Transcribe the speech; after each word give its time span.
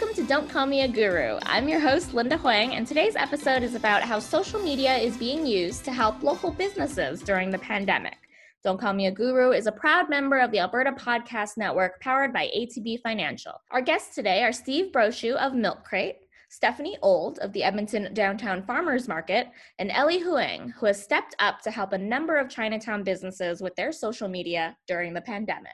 Welcome 0.00 0.24
to 0.24 0.28
Don't 0.30 0.48
Call 0.48 0.64
Me 0.64 0.80
a 0.80 0.88
Guru. 0.88 1.38
I'm 1.42 1.68
your 1.68 1.78
host, 1.78 2.14
Linda 2.14 2.38
Hoang, 2.38 2.72
and 2.72 2.86
today's 2.86 3.16
episode 3.16 3.62
is 3.62 3.74
about 3.74 4.02
how 4.02 4.18
social 4.18 4.58
media 4.58 4.96
is 4.96 5.18
being 5.18 5.44
used 5.44 5.84
to 5.84 5.92
help 5.92 6.22
local 6.22 6.50
businesses 6.52 7.20
during 7.20 7.50
the 7.50 7.58
pandemic. 7.58 8.16
Don't 8.64 8.80
Call 8.80 8.94
Me 8.94 9.08
a 9.08 9.10
Guru 9.10 9.50
is 9.50 9.66
a 9.66 9.72
proud 9.72 10.08
member 10.08 10.38
of 10.38 10.52
the 10.52 10.58
Alberta 10.58 10.92
Podcast 10.92 11.58
Network 11.58 12.00
powered 12.00 12.32
by 12.32 12.50
ATB 12.56 13.02
Financial. 13.02 13.52
Our 13.72 13.82
guests 13.82 14.14
today 14.14 14.42
are 14.42 14.54
Steve 14.54 14.90
Brochu 14.90 15.34
of 15.34 15.52
Milk 15.52 15.84
Crate, 15.84 16.16
Stephanie 16.48 16.96
Old 17.02 17.38
of 17.40 17.52
the 17.52 17.62
Edmonton 17.62 18.14
Downtown 18.14 18.62
Farmers 18.62 19.06
Market, 19.06 19.48
and 19.78 19.90
Ellie 19.90 20.20
Huang, 20.20 20.72
who 20.80 20.86
has 20.86 21.02
stepped 21.02 21.36
up 21.40 21.60
to 21.60 21.70
help 21.70 21.92
a 21.92 21.98
number 21.98 22.38
of 22.38 22.48
Chinatown 22.48 23.02
businesses 23.02 23.60
with 23.60 23.76
their 23.76 23.92
social 23.92 24.28
media 24.28 24.78
during 24.86 25.12
the 25.12 25.20
pandemic. 25.20 25.72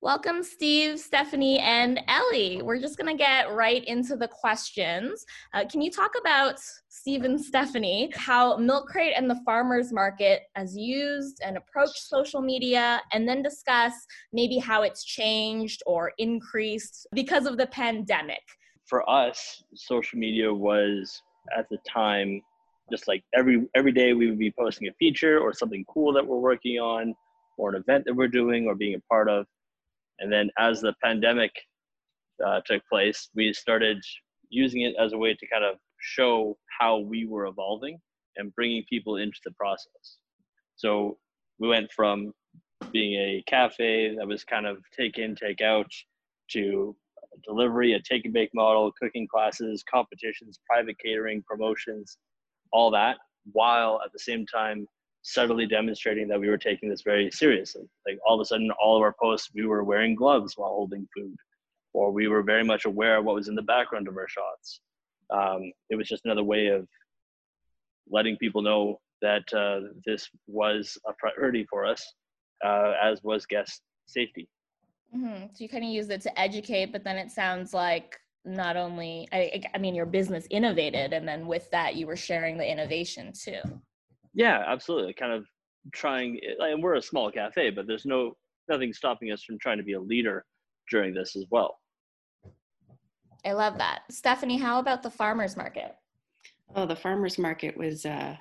Welcome, 0.00 0.44
Steve, 0.44 1.00
Stephanie, 1.00 1.58
and 1.58 1.98
Ellie. 2.06 2.62
We're 2.62 2.78
just 2.78 2.96
going 2.96 3.10
to 3.10 3.18
get 3.18 3.52
right 3.52 3.84
into 3.84 4.14
the 4.14 4.28
questions. 4.28 5.26
Uh, 5.52 5.64
can 5.64 5.82
you 5.82 5.90
talk 5.90 6.12
about, 6.20 6.60
Steve 6.88 7.24
and 7.24 7.38
Stephanie, 7.40 8.12
how 8.14 8.56
Milk 8.58 8.86
Crate 8.86 9.14
and 9.16 9.28
the 9.28 9.40
farmers 9.44 9.92
market 9.92 10.42
has 10.54 10.76
used 10.76 11.40
and 11.44 11.56
approached 11.56 11.98
social 11.98 12.40
media, 12.40 13.02
and 13.12 13.28
then 13.28 13.42
discuss 13.42 13.92
maybe 14.32 14.58
how 14.58 14.82
it's 14.82 15.02
changed 15.02 15.82
or 15.84 16.12
increased 16.18 17.08
because 17.12 17.44
of 17.44 17.56
the 17.56 17.66
pandemic? 17.66 18.42
For 18.86 19.08
us, 19.10 19.64
social 19.74 20.20
media 20.20 20.54
was 20.54 21.22
at 21.56 21.68
the 21.70 21.78
time 21.78 22.40
just 22.88 23.08
like 23.08 23.24
every 23.34 23.66
every 23.74 23.92
day 23.92 24.12
we 24.12 24.28
would 24.30 24.38
be 24.38 24.52
posting 24.56 24.86
a 24.86 24.92
feature 24.92 25.40
or 25.40 25.52
something 25.52 25.84
cool 25.92 26.12
that 26.12 26.24
we're 26.24 26.38
working 26.38 26.78
on 26.78 27.16
or 27.56 27.70
an 27.70 27.82
event 27.82 28.04
that 28.06 28.14
we're 28.14 28.28
doing 28.28 28.66
or 28.66 28.76
being 28.76 28.94
a 28.94 29.00
part 29.12 29.28
of 29.28 29.44
and 30.20 30.32
then 30.32 30.50
as 30.58 30.80
the 30.80 30.94
pandemic 31.02 31.52
uh, 32.44 32.60
took 32.66 32.82
place, 32.90 33.28
we 33.34 33.52
started 33.52 34.02
using 34.50 34.82
it 34.82 34.94
as 34.98 35.12
a 35.12 35.18
way 35.18 35.34
to 35.34 35.46
kind 35.48 35.64
of 35.64 35.76
show 36.00 36.56
how 36.78 36.98
we 36.98 37.26
were 37.26 37.46
evolving 37.46 37.98
and 38.36 38.54
bringing 38.54 38.84
people 38.88 39.16
into 39.16 39.38
the 39.44 39.50
process. 39.52 40.18
So 40.76 41.18
we 41.58 41.68
went 41.68 41.90
from 41.94 42.32
being 42.92 43.14
a 43.14 43.42
cafe 43.48 44.14
that 44.16 44.26
was 44.26 44.44
kind 44.44 44.66
of 44.66 44.78
take 44.96 45.18
in, 45.18 45.34
take 45.34 45.60
out 45.60 45.90
to 46.52 46.96
delivery, 47.44 47.94
a 47.94 48.00
take 48.00 48.24
and 48.24 48.34
bake 48.34 48.50
model, 48.54 48.92
cooking 49.00 49.26
classes, 49.26 49.84
competitions, 49.90 50.60
private 50.68 50.96
catering, 51.04 51.42
promotions, 51.46 52.18
all 52.72 52.90
that, 52.90 53.16
while 53.52 54.00
at 54.04 54.12
the 54.12 54.18
same 54.18 54.46
time 54.46 54.86
subtly 55.22 55.66
demonstrating 55.66 56.28
that 56.28 56.40
we 56.40 56.48
were 56.48 56.58
taking 56.58 56.88
this 56.88 57.02
very 57.02 57.30
seriously. 57.30 57.88
Like 58.06 58.18
all 58.26 58.36
of 58.36 58.40
a 58.40 58.44
sudden, 58.44 58.70
all 58.82 58.96
of 58.96 59.02
our 59.02 59.14
posts, 59.20 59.50
we 59.54 59.66
were 59.66 59.84
wearing 59.84 60.14
gloves 60.14 60.54
while 60.56 60.70
holding 60.70 61.06
food, 61.14 61.36
or 61.92 62.12
we 62.12 62.28
were 62.28 62.42
very 62.42 62.64
much 62.64 62.84
aware 62.84 63.18
of 63.18 63.24
what 63.24 63.34
was 63.34 63.48
in 63.48 63.54
the 63.54 63.62
background 63.62 64.08
of 64.08 64.16
our 64.16 64.28
shots. 64.28 64.80
Um, 65.30 65.72
it 65.90 65.96
was 65.96 66.08
just 66.08 66.24
another 66.24 66.44
way 66.44 66.68
of 66.68 66.86
letting 68.08 68.36
people 68.36 68.62
know 68.62 69.00
that 69.20 69.52
uh, 69.52 69.88
this 70.06 70.28
was 70.46 70.96
a 71.06 71.12
priority 71.18 71.66
for 71.68 71.84
us, 71.84 72.14
uh, 72.64 72.94
as 73.02 73.22
was 73.22 73.44
guest 73.46 73.82
safety. 74.06 74.48
Mm-hmm. 75.14 75.46
So 75.52 75.64
you 75.64 75.68
kind 75.68 75.84
of 75.84 75.90
used 75.90 76.10
it 76.10 76.20
to 76.22 76.40
educate, 76.40 76.92
but 76.92 77.04
then 77.04 77.16
it 77.16 77.30
sounds 77.30 77.74
like 77.74 78.18
not 78.44 78.76
only 78.76 79.28
I, 79.32 79.62
I 79.74 79.78
mean 79.78 79.94
your 79.94 80.06
business 80.06 80.46
innovated, 80.50 81.12
and 81.12 81.26
then 81.26 81.46
with 81.46 81.70
that 81.70 81.96
you 81.96 82.06
were 82.06 82.16
sharing 82.16 82.56
the 82.56 82.70
innovation 82.70 83.32
too. 83.32 83.60
Yeah, 84.38 84.62
absolutely. 84.68 85.14
Kind 85.14 85.32
of 85.32 85.46
trying, 85.92 86.38
and 86.60 86.80
we're 86.80 86.94
a 86.94 87.02
small 87.02 87.28
cafe, 87.28 87.70
but 87.70 87.88
there's 87.88 88.06
no 88.06 88.36
nothing 88.68 88.92
stopping 88.92 89.32
us 89.32 89.42
from 89.42 89.58
trying 89.58 89.78
to 89.78 89.82
be 89.82 89.94
a 89.94 90.00
leader 90.00 90.44
during 90.90 91.12
this 91.12 91.34
as 91.34 91.44
well. 91.50 91.80
I 93.44 93.52
love 93.52 93.78
that, 93.78 94.02
Stephanie. 94.12 94.56
How 94.56 94.78
about 94.78 95.02
the 95.02 95.10
farmers 95.10 95.56
market? 95.56 95.96
Oh, 96.76 96.86
the 96.86 96.94
farmers 96.94 97.36
market 97.36 97.76
was 97.76 98.06
uh, 98.06 98.36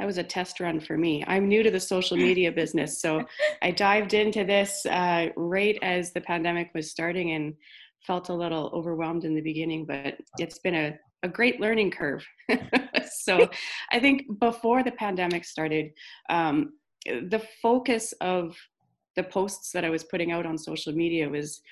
that 0.00 0.06
was 0.06 0.18
a 0.18 0.24
test 0.24 0.58
run 0.58 0.80
for 0.80 0.98
me. 0.98 1.22
I'm 1.28 1.46
new 1.46 1.62
to 1.62 1.70
the 1.70 1.78
social 1.78 2.16
media 2.16 2.50
business, 2.50 3.00
so 3.00 3.24
I 3.62 3.70
dived 3.70 4.14
into 4.14 4.44
this 4.44 4.84
uh, 4.86 5.28
right 5.36 5.78
as 5.80 6.12
the 6.12 6.22
pandemic 6.22 6.72
was 6.74 6.90
starting 6.90 7.32
and 7.32 7.54
felt 8.04 8.30
a 8.30 8.34
little 8.34 8.68
overwhelmed 8.74 9.24
in 9.24 9.36
the 9.36 9.42
beginning, 9.42 9.86
but 9.86 10.16
it's 10.38 10.58
been 10.58 10.74
a 10.74 10.98
a 11.22 11.28
great 11.28 11.60
learning 11.60 11.90
curve. 11.90 12.26
so 13.20 13.48
I 13.90 14.00
think 14.00 14.38
before 14.40 14.82
the 14.82 14.92
pandemic 14.92 15.44
started, 15.44 15.92
um, 16.30 16.72
the 17.06 17.42
focus 17.62 18.12
of 18.20 18.56
the 19.16 19.22
posts 19.22 19.72
that 19.72 19.84
I 19.84 19.90
was 19.90 20.04
putting 20.04 20.32
out 20.32 20.46
on 20.46 20.58
social 20.58 20.92
media 20.92 21.28
was, 21.28 21.62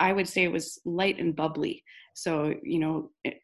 I 0.00 0.12
would 0.12 0.28
say 0.28 0.44
it 0.44 0.52
was 0.52 0.80
light 0.84 1.18
and 1.18 1.34
bubbly. 1.34 1.82
So, 2.14 2.54
you 2.62 2.78
know, 2.78 3.10
it, 3.24 3.40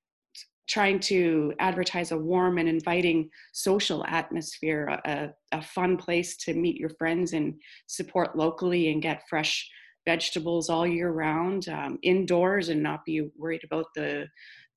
trying 0.68 1.00
to 1.00 1.52
advertise 1.58 2.12
a 2.12 2.16
warm 2.16 2.58
and 2.58 2.68
inviting 2.68 3.28
social 3.52 4.04
atmosphere, 4.06 5.00
a, 5.04 5.30
a 5.50 5.60
fun 5.60 5.96
place 5.96 6.36
to 6.36 6.54
meet 6.54 6.76
your 6.76 6.90
friends 6.90 7.32
and 7.32 7.54
support 7.88 8.36
locally 8.36 8.92
and 8.92 9.02
get 9.02 9.24
fresh 9.28 9.68
vegetables 10.12 10.68
all 10.68 10.86
year 10.86 11.10
round 11.12 11.68
um, 11.68 11.98
indoors 12.02 12.68
and 12.68 12.82
not 12.82 13.04
be 13.04 13.30
worried 13.36 13.64
about 13.64 13.86
the 13.94 14.26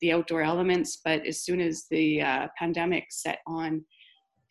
the 0.02 0.12
outdoor 0.12 0.42
elements. 0.42 1.00
But 1.04 1.26
as 1.26 1.42
soon 1.46 1.60
as 1.62 1.86
the 1.90 2.22
uh, 2.22 2.48
pandemic 2.60 3.06
set 3.10 3.40
on, 3.48 3.84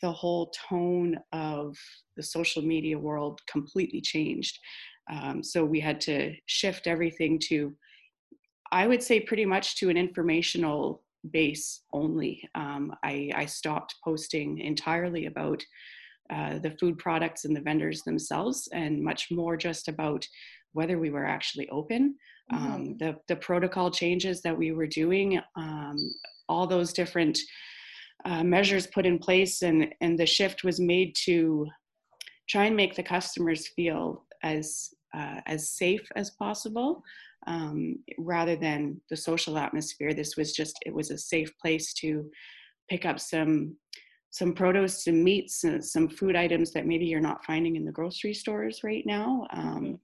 the 0.01 0.11
whole 0.11 0.53
tone 0.69 1.19
of 1.33 1.77
the 2.17 2.23
social 2.23 2.63
media 2.63 2.99
world 2.99 3.41
completely 3.55 4.01
changed. 4.01 4.59
Um, 5.13 5.43
so 5.43 5.65
we 5.65 5.79
had 5.79 6.01
to 6.03 6.35
shift 6.47 6.87
everything 6.87 7.39
to, 7.49 7.57
I 8.73 8.87
would 8.87 9.03
say, 9.03 9.21
pretty 9.21 9.47
much 9.55 9.77
to 9.77 9.91
an 9.91 9.97
informational 9.97 11.03
base 11.31 11.83
only. 11.93 12.49
Um, 12.55 12.85
I, 13.05 13.31
I, 13.43 13.47
stopped 13.47 13.95
posting 14.03 14.59
entirely 14.59 15.27
about 15.27 15.61
uh, 16.35 16.59
the 16.59 16.75
food 16.81 16.97
products 16.99 17.45
and 17.45 17.55
the 17.55 17.61
vendors 17.61 18.03
themselves, 18.03 18.69
and 18.73 19.03
much 19.11 19.31
more 19.31 19.57
just 19.57 19.87
about 19.89 20.27
whether 20.73 20.99
we 20.99 21.11
were 21.11 21.27
actually 21.27 21.69
open, 21.71 22.15
mm-hmm. 22.53 22.73
um, 22.73 22.97
the, 22.99 23.17
the 23.29 23.37
protocol 23.37 23.91
changes 23.91 24.43
that 24.43 24.57
we 24.57 24.73
were 24.73 24.87
doing, 24.87 25.41
um, 25.57 25.97
all 26.49 26.67
those 26.67 26.93
different 26.93 27.39
uh, 28.25 28.43
measures 28.43 28.87
put 28.87 29.07
in 29.07 29.19
place, 29.19 29.63
and, 29.63 29.89
and 30.01 30.19
the 30.19 30.27
shift 30.27 30.65
was 30.65 30.81
made 30.81 31.15
to 31.25 31.67
try 32.49 32.65
and 32.65 32.77
make 32.77 32.95
the 32.95 33.03
customers 33.03 33.69
feel 33.69 34.25
as 34.43 34.91
uh, 35.15 35.41
as 35.47 35.71
safe 35.71 36.07
as 36.17 36.31
possible 36.31 37.03
um, 37.47 37.97
rather 38.19 38.57
than 38.57 39.01
the 39.11 39.17
social 39.17 39.59
atmosphere. 39.59 40.15
This 40.15 40.37
was 40.37 40.53
just 40.53 40.79
it 40.87 40.95
was 40.95 41.11
a 41.11 41.19
safe 41.19 41.53
place 41.59 41.93
to 41.95 42.31
pick 42.89 43.05
up 43.05 43.21
some 43.21 43.77
some 44.31 44.55
produce 44.55 45.05
some 45.05 45.23
meats 45.23 45.65
some 45.81 46.09
food 46.09 46.35
items 46.35 46.73
that 46.73 46.87
maybe 46.87 47.05
you're 47.05 47.21
not 47.21 47.45
finding 47.45 47.77
in 47.77 47.85
the 47.85 47.93
grocery 47.93 48.33
stores 48.33 48.81
right 48.83 49.05
now. 49.07 49.47
Um, 49.53 49.85
mm-hmm 49.85 49.95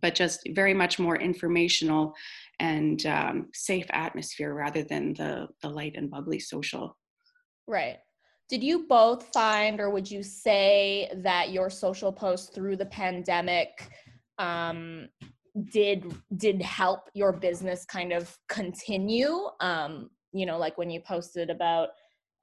but 0.00 0.14
just 0.14 0.40
very 0.50 0.74
much 0.74 0.98
more 0.98 1.16
informational 1.16 2.14
and 2.58 3.06
um, 3.06 3.48
safe 3.54 3.86
atmosphere 3.90 4.54
rather 4.54 4.82
than 4.82 5.14
the 5.14 5.48
the 5.62 5.68
light 5.68 5.94
and 5.96 6.10
bubbly 6.10 6.38
social. 6.38 6.96
Right. 7.66 7.98
Did 8.48 8.64
you 8.64 8.86
both 8.88 9.32
find, 9.32 9.80
or 9.80 9.90
would 9.90 10.10
you 10.10 10.24
say 10.24 11.08
that 11.22 11.52
your 11.52 11.70
social 11.70 12.12
posts 12.12 12.50
through 12.52 12.76
the 12.76 12.86
pandemic 12.86 13.90
um, 14.38 15.08
did 15.72 16.04
did 16.36 16.60
help 16.60 17.10
your 17.14 17.32
business 17.32 17.84
kind 17.84 18.12
of 18.12 18.36
continue? 18.48 19.46
Um, 19.60 20.10
you 20.32 20.46
know, 20.46 20.58
like 20.58 20.76
when 20.78 20.90
you 20.90 21.00
posted 21.00 21.50
about 21.50 21.90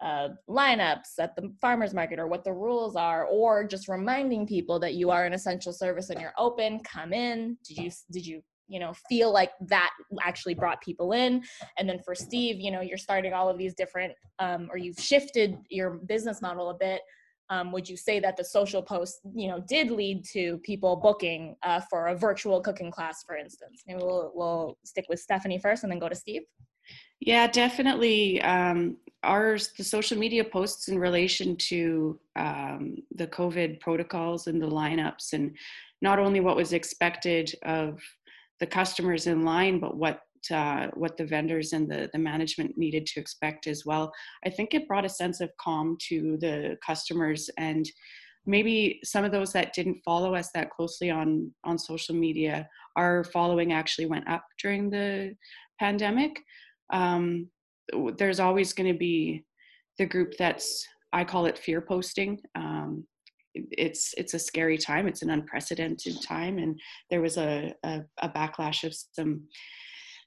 uh, 0.02 0.30
lineups 0.48 1.20
at 1.20 1.36
the 1.36 1.52
farmers 1.60 1.94
market 1.94 2.20
or 2.20 2.28
what 2.28 2.44
the 2.44 2.54
rules 2.54 2.96
are 2.96 3.26
or 3.26 3.64
just 3.64 3.88
reminding 3.88 4.46
people 4.46 4.80
that 4.80 4.94
you 4.94 5.10
are 5.10 5.26
an 5.26 5.34
essential 5.34 5.74
service 5.74 6.10
and 6.10 6.22
you're 6.22 6.34
open 6.38 6.80
come 6.84 7.14
in. 7.14 7.58
Did 7.68 7.78
you 7.78 7.92
did 8.12 8.26
you 8.26 8.42
you 8.68 8.80
know 8.80 8.94
feel 9.10 9.32
like 9.32 9.52
that 9.68 9.92
actually 10.22 10.54
brought 10.54 10.82
people 10.82 11.14
in? 11.14 11.44
And 11.80 11.90
then 11.90 12.00
for 12.06 12.14
steve 12.14 12.60
you 12.60 12.70
know 12.70 12.82
you're 12.82 12.98
starting 12.98 13.34
all 13.34 13.50
of 13.50 13.58
these 13.58 13.74
different 13.74 14.14
um, 14.40 14.70
or 14.72 14.78
you've 14.78 15.00
shifted 15.00 15.58
your 15.70 15.92
business 15.92 16.42
model 16.42 16.70
a 16.70 16.76
bit. 16.76 17.02
Um, 17.50 17.72
would 17.72 17.88
you 17.88 17.96
say 17.96 18.20
that 18.20 18.36
the 18.36 18.44
social 18.44 18.84
posts 18.84 19.20
you 19.34 19.48
know 19.48 19.64
did 19.68 19.90
lead 19.90 20.26
to 20.34 20.60
people 20.60 20.96
booking 20.98 21.56
uh, 21.64 21.82
for 21.90 22.08
a 22.08 22.16
virtual 22.16 22.62
cooking 22.62 22.92
class 22.92 23.24
for 23.26 23.36
instance? 23.36 23.82
Maybe 23.88 24.00
we'll, 24.04 24.32
we'll 24.36 24.78
stick 24.84 25.06
with 25.10 25.20
stephanie 25.20 25.58
first 25.58 25.82
and 25.82 25.92
then 25.92 25.98
go 25.98 26.10
to 26.10 26.16
steve. 26.16 26.44
Yeah, 27.20 27.48
definitely. 27.48 28.42
Um, 28.42 28.98
ours, 29.24 29.72
the 29.78 29.84
social 29.84 30.18
media 30.18 30.44
posts 30.44 30.88
in 30.88 31.00
relation 31.00 31.56
to 31.56 32.20
um, 32.36 32.98
the 33.16 33.28
COVID 33.28 33.80
protocols 33.80 34.48
and 34.48 34.62
the 34.62 34.70
lineups, 34.70 35.34
and 35.34 35.56
not 36.02 36.20
only 36.20 36.40
what 36.40 36.56
was 36.56 36.74
expected 36.74 37.54
of 37.64 38.00
the 38.60 38.68
customers 38.68 39.28
in 39.28 39.44
line, 39.44 39.80
but 39.80 39.98
what 39.98 40.22
uh, 40.52 40.88
what 40.94 41.18
the 41.18 41.26
vendors 41.26 41.74
and 41.74 41.90
the, 41.90 42.10
the 42.14 42.20
management 42.20 42.78
needed 42.78 43.06
to 43.06 43.20
expect 43.20 43.68
as 43.68 43.86
well. 43.86 44.14
I 44.46 44.50
think 44.50 44.74
it 44.74 44.88
brought 44.88 45.04
a 45.04 45.10
sense 45.10 45.42
of 45.42 45.50
calm 45.60 45.98
to 46.08 46.38
the 46.40 46.78
customers 46.86 47.50
and 47.58 47.90
maybe 48.46 49.00
some 49.04 49.26
of 49.26 49.32
those 49.32 49.52
that 49.52 49.74
didn't 49.74 50.02
follow 50.06 50.34
us 50.34 50.50
that 50.54 50.70
closely 50.70 51.10
on 51.10 51.52
on 51.66 51.78
social 51.78 52.16
media 52.16 52.68
our 52.96 53.24
following 53.26 53.74
actually 53.74 54.06
went 54.06 54.28
up 54.28 54.44
during 54.62 54.90
the 54.90 55.36
pandemic. 55.80 56.42
Um, 56.92 57.50
there's 58.18 58.40
always 58.40 58.74
going 58.74 58.92
to 58.92 58.98
be 58.98 59.44
the 59.98 60.06
group 60.06 60.34
that's 60.38 60.86
I 61.14 61.24
call 61.24 61.46
it 61.46 61.58
fear 61.58 61.82
posting. 61.82 62.40
Um, 62.56 63.06
it's 63.54 64.14
it's 64.18 64.34
a 64.34 64.40
scary 64.40 64.78
time. 64.78 65.08
It's 65.08 65.22
an 65.22 65.30
unprecedented 65.30 66.22
time, 66.22 66.58
and 66.58 66.80
there 67.10 67.22
was 67.22 67.38
a, 67.38 67.74
a, 67.84 68.02
a 68.22 68.30
backlash 68.30 68.84
of 68.84 68.94
some 69.14 69.48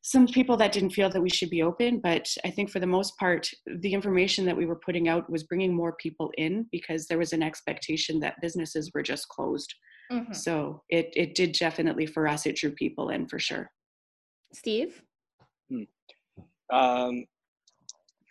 some 0.02 0.26
people 0.26 0.56
that 0.56 0.72
didn't 0.72 0.90
feel 0.90 1.10
that 1.10 1.20
we 1.20 1.28
should 1.28 1.50
be 1.50 1.62
open 1.62 2.00
but 2.00 2.26
i 2.44 2.50
think 2.50 2.70
for 2.70 2.80
the 2.80 2.86
most 2.86 3.18
part 3.18 3.46
the 3.80 3.92
information 3.92 4.46
that 4.46 4.56
we 4.56 4.64
were 4.64 4.80
putting 4.84 5.08
out 5.08 5.28
was 5.30 5.44
bringing 5.44 5.74
more 5.74 5.94
people 5.96 6.30
in 6.38 6.66
because 6.72 7.06
there 7.06 7.18
was 7.18 7.34
an 7.34 7.42
expectation 7.42 8.18
that 8.18 8.40
businesses 8.40 8.90
were 8.94 9.02
just 9.02 9.28
closed 9.28 9.74
mm-hmm. 10.10 10.32
so 10.32 10.82
it 10.88 11.10
it 11.14 11.34
did 11.34 11.52
definitely 11.52 12.06
for 12.06 12.26
us 12.26 12.46
it 12.46 12.56
drew 12.56 12.70
people 12.70 13.10
in 13.10 13.28
for 13.28 13.38
sure 13.38 13.70
steve 14.54 15.02
hmm. 15.68 15.82
um, 16.72 17.24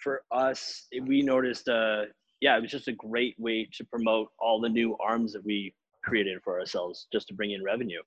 for 0.02 0.22
us 0.32 0.88
we 1.06 1.22
noticed 1.22 1.68
uh 1.70 2.04
yeah 2.42 2.58
it 2.58 2.62
was 2.62 2.72
just 2.72 2.88
a 2.88 2.94
great 2.94 3.36
way 3.38 3.68
to 3.74 3.84
promote 3.86 4.28
all 4.40 4.60
the 4.60 4.70
new 4.70 4.96
arms 5.06 5.34
that 5.34 5.44
we 5.46 5.74
created 6.04 6.40
for 6.44 6.60
ourselves 6.60 7.08
just 7.12 7.28
to 7.28 7.34
bring 7.34 7.52
in 7.52 7.64
revenue 7.64 8.02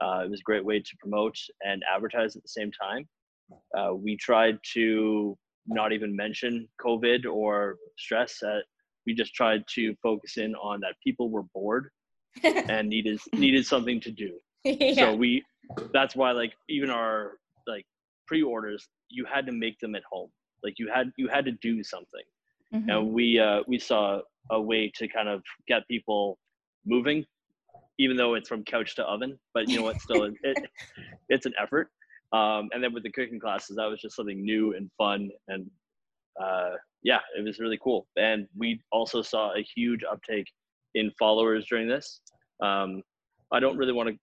uh, 0.00 0.22
it 0.24 0.30
was 0.30 0.40
a 0.40 0.44
great 0.44 0.64
way 0.64 0.80
to 0.80 0.96
promote 0.98 1.36
and 1.62 1.82
advertise 1.94 2.34
at 2.34 2.42
the 2.42 2.48
same 2.48 2.70
time. 2.72 3.06
Uh, 3.76 3.94
we 3.94 4.16
tried 4.16 4.58
to 4.72 5.36
not 5.66 5.92
even 5.92 6.14
mention 6.14 6.66
COVID 6.80 7.26
or 7.26 7.76
stress. 7.98 8.42
Uh, 8.42 8.60
we 9.06 9.14
just 9.14 9.34
tried 9.34 9.64
to 9.74 9.94
focus 10.02 10.36
in 10.38 10.54
on 10.54 10.80
that 10.80 10.94
people 11.04 11.30
were 11.30 11.42
bored 11.54 11.90
and 12.42 12.88
needed 12.88 13.20
needed 13.34 13.66
something 13.66 14.00
to 14.00 14.10
do. 14.10 14.38
Yeah. 14.62 14.94
So 14.94 15.14
we 15.14 15.42
that's 15.94 16.14
why 16.14 16.32
like 16.32 16.52
even 16.68 16.90
our 16.90 17.38
like 17.66 17.86
pre-orders 18.26 18.86
you 19.08 19.24
had 19.24 19.46
to 19.46 19.52
make 19.52 19.78
them 19.80 19.94
at 19.94 20.02
home. 20.10 20.28
Like 20.62 20.74
you 20.78 20.90
had 20.92 21.12
you 21.16 21.28
had 21.28 21.44
to 21.46 21.52
do 21.52 21.82
something. 21.82 22.22
Mm-hmm. 22.74 22.90
And 22.90 23.12
we 23.12 23.38
uh, 23.38 23.60
we 23.66 23.78
saw 23.78 24.20
a 24.50 24.60
way 24.60 24.90
to 24.96 25.08
kind 25.08 25.28
of 25.28 25.42
get 25.68 25.86
people 25.88 26.38
moving 26.86 27.24
even 28.00 28.16
though 28.16 28.32
it's 28.32 28.48
from 28.48 28.64
couch 28.64 28.96
to 28.96 29.04
oven. 29.04 29.38
But 29.52 29.68
you 29.68 29.76
know 29.76 29.84
what? 29.84 30.00
Still, 30.00 30.24
it, 30.42 30.70
it's 31.28 31.44
an 31.44 31.52
effort. 31.62 31.90
Um, 32.32 32.70
and 32.72 32.82
then 32.82 32.94
with 32.94 33.02
the 33.02 33.12
cooking 33.12 33.38
classes, 33.38 33.76
that 33.76 33.84
was 33.84 34.00
just 34.00 34.16
something 34.16 34.42
new 34.42 34.74
and 34.74 34.90
fun, 34.96 35.30
and 35.48 35.68
uh, 36.42 36.70
yeah, 37.02 37.18
it 37.36 37.44
was 37.44 37.58
really 37.58 37.78
cool. 37.82 38.06
And 38.16 38.46
we 38.56 38.80
also 38.90 39.20
saw 39.20 39.52
a 39.54 39.62
huge 39.76 40.02
uptake 40.10 40.46
in 40.94 41.10
followers 41.18 41.66
during 41.68 41.88
this. 41.88 42.20
Um, 42.62 43.02
I 43.52 43.60
don't 43.60 43.76
really 43.76 43.92
want 43.92 44.08
to 44.08 44.14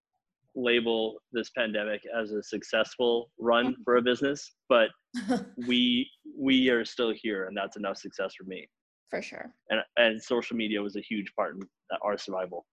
label 0.57 1.21
this 1.31 1.49
pandemic 1.51 2.01
as 2.19 2.31
a 2.31 2.43
successful 2.43 3.29
run 3.39 3.75
for 3.85 3.97
a 3.97 4.01
business, 4.01 4.53
but 4.67 4.89
we 5.67 6.09
we 6.37 6.69
are 6.69 6.83
still 6.83 7.13
here, 7.15 7.45
and 7.45 7.55
that's 7.55 7.77
enough 7.77 7.97
success 7.97 8.33
for 8.37 8.43
me. 8.45 8.67
For 9.09 9.21
sure. 9.21 9.53
And 9.69 9.81
and 9.97 10.21
social 10.21 10.57
media 10.57 10.81
was 10.81 10.97
a 10.97 11.01
huge 11.01 11.31
part 11.35 11.55
in 11.55 11.61
our 12.03 12.17
survival. 12.17 12.65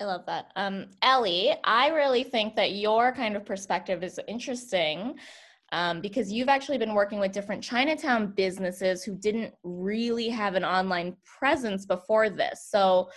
I 0.00 0.04
love 0.04 0.26
that. 0.26 0.52
Um, 0.54 0.86
Ellie, 1.02 1.54
I 1.64 1.88
really 1.88 2.22
think 2.22 2.54
that 2.56 2.72
your 2.72 3.12
kind 3.12 3.34
of 3.34 3.44
perspective 3.44 4.04
is 4.04 4.20
interesting 4.28 5.16
um, 5.72 6.00
because 6.00 6.32
you've 6.32 6.48
actually 6.48 6.78
been 6.78 6.94
working 6.94 7.18
with 7.18 7.32
different 7.32 7.64
Chinatown 7.64 8.32
businesses 8.36 9.02
who 9.02 9.16
didn't 9.16 9.54
really 9.64 10.28
have 10.28 10.54
an 10.54 10.64
online 10.64 11.16
presence 11.24 11.84
before 11.84 12.30
this. 12.30 12.68
So, 12.70 13.10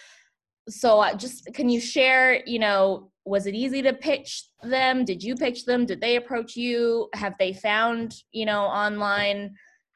so 0.67 0.99
uh, 0.99 1.13
just 1.13 1.47
can 1.53 1.69
you 1.69 1.79
share? 1.79 2.43
You 2.47 2.59
know, 2.59 3.10
was 3.25 3.45
it 3.45 3.55
easy 3.55 3.81
to 3.83 3.93
pitch 3.93 4.45
them? 4.63 5.05
Did 5.05 5.23
you 5.23 5.35
pitch 5.35 5.65
them? 5.65 5.85
Did 5.85 6.01
they 6.01 6.15
approach 6.15 6.55
you? 6.55 7.09
Have 7.13 7.35
they 7.39 7.53
found 7.53 8.15
you 8.31 8.45
know 8.45 8.61
online? 8.61 9.55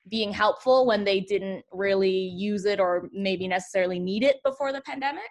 being 0.09 0.31
helpful 0.31 0.85
when 0.85 1.03
they 1.03 1.19
didn't 1.19 1.63
really 1.71 2.09
use 2.09 2.65
it 2.65 2.79
or 2.79 3.09
maybe 3.11 3.47
necessarily 3.47 3.99
need 3.99 4.23
it 4.23 4.37
before 4.43 4.71
the 4.71 4.81
pandemic? 4.81 5.23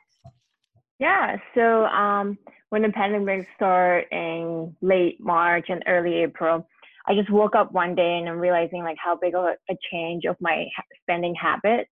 Yeah, 0.98 1.36
so 1.54 1.84
um, 1.86 2.38
when 2.70 2.82
the 2.82 2.90
pandemic 2.90 3.46
started 3.56 4.06
in 4.10 4.74
late 4.80 5.18
March 5.20 5.66
and 5.68 5.82
early 5.86 6.22
April, 6.22 6.66
I 7.06 7.14
just 7.14 7.30
woke 7.30 7.54
up 7.54 7.72
one 7.72 7.94
day 7.94 8.18
and 8.18 8.28
I'm 8.28 8.38
realizing 8.38 8.82
like 8.82 8.96
how 9.02 9.16
big 9.16 9.34
of 9.34 9.44
a, 9.44 9.76
change 9.92 10.24
of 10.24 10.36
my 10.40 10.66
spending 11.02 11.34
habits, 11.34 11.90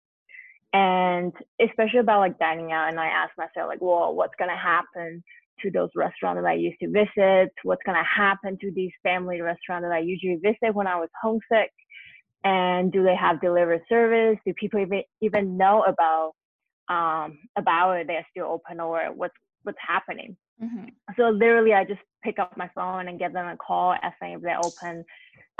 and 0.73 1.33
especially 1.59 1.99
about 1.99 2.19
like 2.19 2.39
dining 2.39 2.71
out. 2.71 2.89
And 2.89 2.99
I 2.99 3.07
asked 3.07 3.37
myself 3.37 3.67
like, 3.67 3.81
well, 3.81 4.13
what's 4.13 4.35
gonna 4.37 4.57
happen 4.57 5.23
to 5.61 5.71
those 5.71 5.89
restaurants 5.95 6.41
that 6.41 6.47
I 6.47 6.53
used 6.53 6.79
to 6.81 6.89
visit? 6.89 7.51
What's 7.63 7.83
gonna 7.85 8.03
happen 8.03 8.57
to 8.61 8.71
these 8.71 8.91
family 9.03 9.41
restaurants 9.41 9.85
that 9.85 9.93
I 9.93 9.99
usually 9.99 10.39
visit 10.41 10.73
when 10.73 10.87
I 10.87 10.97
was 10.97 11.09
homesick? 11.21 11.71
And 12.43 12.91
do 12.91 13.03
they 13.03 13.15
have 13.15 13.41
delivery 13.41 13.81
service? 13.89 14.37
Do 14.45 14.53
people 14.53 14.79
even 14.79 15.03
even 15.21 15.57
know 15.57 15.83
about 15.83 16.33
um, 16.89 17.37
about 17.57 17.93
it, 17.93 18.07
they're 18.07 18.25
still 18.31 18.47
open 18.47 18.79
or 18.79 19.05
what's 19.13 19.35
what's 19.63 19.77
happening. 19.85 20.35
Mm-hmm. 20.61 20.87
So 21.17 21.29
literally, 21.29 21.73
I 21.73 21.85
just 21.85 22.01
pick 22.23 22.39
up 22.39 22.57
my 22.57 22.69
phone 22.75 23.07
and 23.07 23.19
give 23.19 23.33
them 23.33 23.47
a 23.47 23.57
call, 23.57 23.93
asking 24.01 24.33
if 24.33 24.41
they're 24.41 24.59
open, 24.63 25.05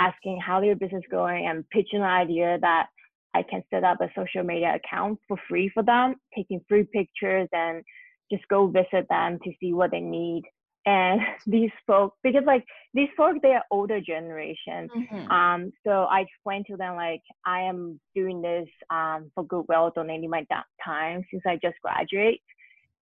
asking 0.00 0.40
how 0.44 0.60
their 0.60 0.76
business 0.76 1.04
going, 1.10 1.46
and 1.46 1.68
pitching 1.70 2.00
an 2.00 2.02
idea 2.02 2.58
that 2.60 2.86
I 3.34 3.42
can 3.42 3.62
set 3.70 3.84
up 3.84 4.00
a 4.00 4.10
social 4.16 4.42
media 4.42 4.76
account 4.76 5.18
for 5.28 5.38
free 5.48 5.70
for 5.72 5.82
them, 5.82 6.16
taking 6.36 6.60
free 6.68 6.84
pictures 6.92 7.48
and 7.52 7.82
just 8.30 8.46
go 8.48 8.66
visit 8.66 9.06
them 9.08 9.38
to 9.44 9.52
see 9.60 9.72
what 9.72 9.90
they 9.90 10.00
need. 10.00 10.44
And 10.86 11.20
these 11.46 11.70
folks 11.86 12.16
because 12.22 12.44
like 12.46 12.64
these 12.94 13.08
folks 13.16 13.38
they 13.42 13.52
are 13.52 13.64
older 13.70 14.00
generation. 14.00 14.88
Mm-hmm. 14.96 15.30
um 15.30 15.72
so 15.86 16.04
i 16.04 16.20
explained 16.20 16.66
to 16.70 16.76
them 16.76 16.96
like 16.96 17.22
i 17.44 17.60
am 17.60 18.00
doing 18.14 18.40
this 18.40 18.68
um 18.88 19.30
for 19.34 19.44
goodwill 19.44 19.92
donating 19.94 20.30
my 20.30 20.46
time 20.82 21.22
since 21.30 21.42
i 21.46 21.58
just 21.62 21.76
graduate 21.82 22.40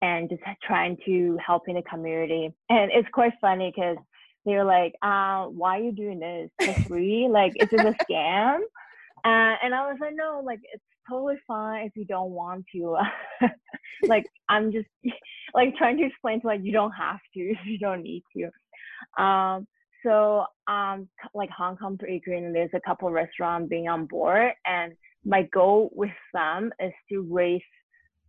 and 0.01 0.29
just 0.29 0.41
trying 0.63 0.97
to 1.05 1.37
help 1.45 1.67
in 1.67 1.75
the 1.75 1.81
community. 1.81 2.53
And 2.69 2.91
it's 2.93 3.09
quite 3.11 3.33
funny 3.41 3.71
because 3.73 3.97
they're 4.45 4.65
like 4.65 4.95
uh 5.01 5.45
why 5.45 5.79
are 5.79 5.83
you 5.83 5.91
doing 5.91 6.19
this? 6.19 6.49
For 6.61 6.81
free? 6.83 7.27
Like 7.29 7.53
is 7.61 7.69
this 7.69 7.81
a 7.81 7.93
scam? 8.11 8.59
Uh, 9.25 9.55
and 9.61 9.75
i 9.75 9.85
was 9.91 9.97
like 9.99 10.13
no 10.15 10.41
like 10.45 10.61
it's 10.73 10.83
totally 11.09 11.37
fine 11.47 11.85
if 11.85 11.93
you 11.95 12.05
don't 12.05 12.31
want 12.31 12.65
to. 12.75 12.97
like 14.03 14.25
I'm 14.47 14.71
just 14.71 14.87
like 15.53 15.75
trying 15.75 15.97
to 15.97 16.05
explain 16.05 16.41
to 16.41 16.47
like 16.47 16.61
you 16.63 16.71
don't 16.71 16.91
have 16.91 17.19
to 17.33 17.39
if 17.39 17.57
you 17.65 17.79
don't 17.79 18.03
need 18.03 18.23
to. 18.37 19.23
Um, 19.23 19.67
so 20.05 20.45
um, 20.67 21.07
like 21.33 21.49
Hong 21.49 21.77
Kong 21.77 21.97
Bakery 21.99 22.37
and 22.37 22.55
there's 22.55 22.69
a 22.73 22.81
couple 22.87 23.09
restaurants 23.11 23.69
being 23.69 23.89
on 23.89 24.05
board, 24.05 24.53
and 24.65 24.93
my 25.25 25.43
goal 25.53 25.89
with 25.93 26.11
them 26.33 26.71
is 26.79 26.93
to 27.11 27.27
raise 27.29 27.61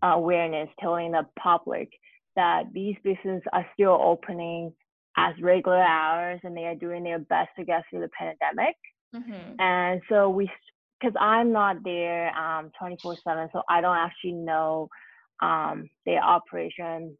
awareness, 0.03 0.69
telling 0.81 1.13
the 1.13 1.27
public 1.39 1.89
that 2.37 2.65
these 2.73 2.97
businesses 3.05 3.43
are 3.53 3.67
still 3.75 3.99
opening 4.01 4.73
as 5.17 5.35
regular 5.43 5.83
hours 5.83 6.41
and 6.43 6.57
they 6.57 6.65
are 6.65 6.75
doing 6.75 7.05
their 7.05 7.19
best 7.19 7.51
to 7.57 7.65
get 7.65 7.83
through 7.91 8.01
the 8.01 8.11
pandemic. 8.17 8.77
Mm-hmm. 9.15 9.61
And 9.61 10.01
so 10.09 10.31
we 10.31 10.49
because 11.01 11.15
I'm 11.19 11.53
not 11.53 11.77
there 11.85 12.37
um 12.37 12.71
24 12.79 13.17
7, 13.25 13.49
so 13.53 13.63
I 13.69 13.81
don't 13.81 13.97
actually 13.97 14.33
know 14.33 14.89
um 15.43 15.89
their 16.07 16.23
operation 16.23 17.17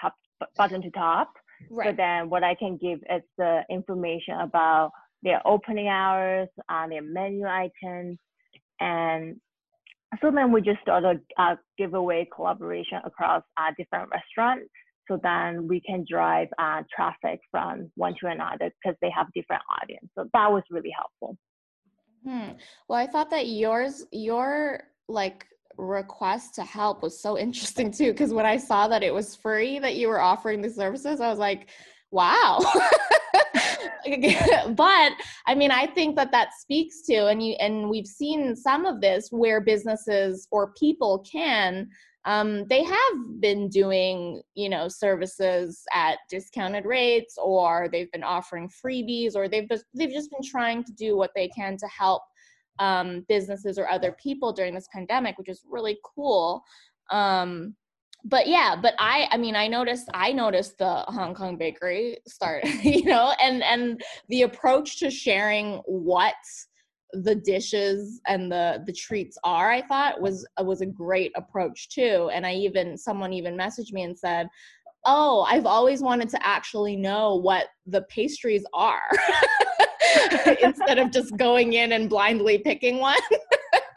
top 0.00 0.14
button 0.56 0.82
to 0.82 0.90
top. 0.90 1.32
Right. 1.70 1.88
But 1.88 1.96
then 1.96 2.30
what 2.30 2.44
I 2.44 2.54
can 2.54 2.76
give 2.76 3.00
is 3.10 3.22
the 3.36 3.62
information 3.68 4.34
about 4.40 4.92
their 5.22 5.44
opening 5.44 5.88
hours, 5.88 6.48
uh, 6.68 6.86
their 6.86 7.02
menu 7.02 7.46
items, 7.46 8.18
and 8.78 9.40
so 10.20 10.30
then 10.30 10.52
we 10.52 10.62
just 10.62 10.80
started 10.80 11.20
a 11.38 11.42
uh, 11.42 11.56
giveaway 11.76 12.26
collaboration 12.34 13.00
across 13.04 13.42
uh, 13.56 13.72
different 13.76 14.10
restaurants. 14.10 14.70
So 15.06 15.18
then 15.22 15.66
we 15.68 15.80
can 15.80 16.04
drive 16.08 16.48
uh, 16.58 16.82
traffic 16.94 17.40
from 17.50 17.90
one 17.94 18.14
to 18.20 18.28
another 18.28 18.70
because 18.82 18.96
they 19.00 19.10
have 19.10 19.26
different 19.34 19.62
audience. 19.82 20.06
So 20.16 20.28
that 20.32 20.52
was 20.52 20.62
really 20.70 20.92
helpful. 20.96 21.36
Hmm. 22.24 22.52
Well, 22.88 22.98
I 22.98 23.06
thought 23.06 23.30
that 23.30 23.48
yours, 23.48 24.04
your 24.12 24.84
like 25.08 25.46
request 25.76 26.54
to 26.56 26.62
help 26.62 27.02
was 27.02 27.20
so 27.20 27.38
interesting 27.46 27.90
too. 27.90 28.12
Because 28.12 28.32
when 28.32 28.46
I 28.46 28.56
saw 28.56 28.88
that 28.88 29.02
it 29.02 29.14
was 29.14 29.34
free 29.34 29.78
that 29.78 29.96
you 29.96 30.08
were 30.08 30.20
offering 30.20 30.60
the 30.60 30.70
services, 30.70 31.20
I 31.20 31.28
was 31.28 31.38
like, 31.38 31.68
wow. 32.10 32.60
but 34.68 35.12
I 35.46 35.54
mean, 35.54 35.70
I 35.70 35.86
think 35.86 36.16
that 36.16 36.32
that 36.32 36.54
speaks 36.58 37.02
to, 37.02 37.26
and 37.26 37.44
you, 37.44 37.54
and 37.60 37.88
we've 37.88 38.06
seen 38.06 38.56
some 38.56 38.86
of 38.86 39.00
this 39.00 39.28
where 39.30 39.60
businesses 39.60 40.46
or 40.50 40.72
people 40.72 41.24
can 41.30 41.88
um, 42.24 42.66
they 42.66 42.82
have 42.82 43.40
been 43.40 43.68
doing 43.68 44.42
you 44.54 44.68
know 44.68 44.88
services 44.88 45.82
at 45.94 46.18
discounted 46.28 46.84
rates 46.84 47.36
or 47.42 47.88
they've 47.90 48.10
been 48.12 48.24
offering 48.24 48.68
freebies 48.68 49.34
or 49.34 49.48
they've 49.48 49.68
just 49.68 49.84
they've 49.94 50.12
just 50.12 50.30
been 50.30 50.48
trying 50.48 50.84
to 50.84 50.92
do 50.92 51.16
what 51.16 51.30
they 51.34 51.48
can 51.48 51.76
to 51.76 51.86
help 51.86 52.22
um, 52.78 53.24
businesses 53.28 53.78
or 53.78 53.88
other 53.88 54.16
people 54.22 54.52
during 54.52 54.74
this 54.74 54.88
pandemic 54.92 55.38
which 55.38 55.48
is 55.48 55.62
really 55.68 55.98
cool. 56.04 56.62
Um, 57.10 57.74
but 58.24 58.48
yeah, 58.48 58.74
but 58.80 58.94
I 58.98 59.28
I 59.30 59.36
mean 59.36 59.54
I 59.54 59.68
noticed 59.68 60.08
I 60.12 60.32
noticed 60.32 60.78
the 60.78 61.04
Hong 61.06 61.34
Kong 61.34 61.56
bakery 61.56 62.18
start, 62.26 62.64
you 62.82 63.04
know, 63.04 63.32
and 63.40 63.62
and 63.62 64.02
the 64.28 64.42
approach 64.42 64.98
to 64.98 65.10
sharing 65.10 65.80
what 65.86 66.34
the 67.12 67.34
dishes 67.34 68.20
and 68.26 68.52
the 68.52 68.82
the 68.86 68.92
treats 68.92 69.38
are 69.42 69.70
i 69.70 69.80
thought 69.82 70.20
was 70.20 70.46
was 70.60 70.80
a 70.82 70.86
great 70.86 71.32
approach 71.36 71.88
too 71.88 72.30
and 72.34 72.46
i 72.46 72.52
even 72.52 72.96
someone 72.96 73.32
even 73.32 73.56
messaged 73.56 73.92
me 73.92 74.02
and 74.02 74.18
said 74.18 74.46
oh 75.06 75.42
i've 75.48 75.66
always 75.66 76.02
wanted 76.02 76.28
to 76.28 76.46
actually 76.46 76.96
know 76.96 77.36
what 77.36 77.68
the 77.86 78.02
pastries 78.02 78.64
are 78.74 79.00
instead 80.62 80.98
of 80.98 81.10
just 81.10 81.34
going 81.36 81.72
in 81.72 81.92
and 81.92 82.10
blindly 82.10 82.58
picking 82.58 82.98
one 82.98 83.16